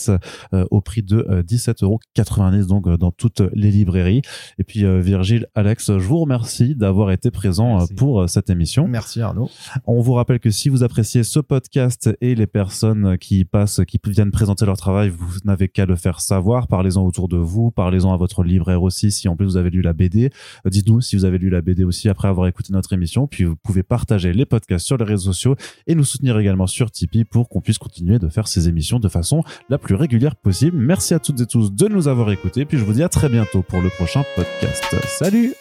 [0.54, 4.22] euh, au prix de 17,90€ euh, donc euh, dans toutes les librairies.
[4.58, 8.88] Et puis Virgile, Alex, je vous remercie d'avoir été présent pour cette émission.
[8.88, 9.50] Merci Arnaud.
[9.86, 14.00] On vous rappelle que si vous appréciez ce podcast et les personnes qui passent, qui
[14.06, 16.68] viennent présenter leur travail, vous n'avez qu'à le faire savoir.
[16.68, 19.12] Parlez-en autour de vous, parlez-en à votre libraire aussi.
[19.12, 20.30] Si en plus vous avez lu la BD,
[20.66, 23.28] dites-nous si vous avez lu la BD aussi après avoir écouté notre émission.
[23.28, 25.56] Puis vous pouvez partager les podcasts sur les réseaux sociaux
[25.88, 26.38] et nous soutenir
[26.68, 30.36] sur Tipeee pour qu'on puisse continuer de faire ces émissions de façon la plus régulière
[30.36, 30.78] possible.
[30.78, 33.30] Merci à toutes et tous de nous avoir écoutés, puis je vous dis à très
[33.30, 34.84] bientôt pour le prochain podcast.
[35.08, 35.54] Salut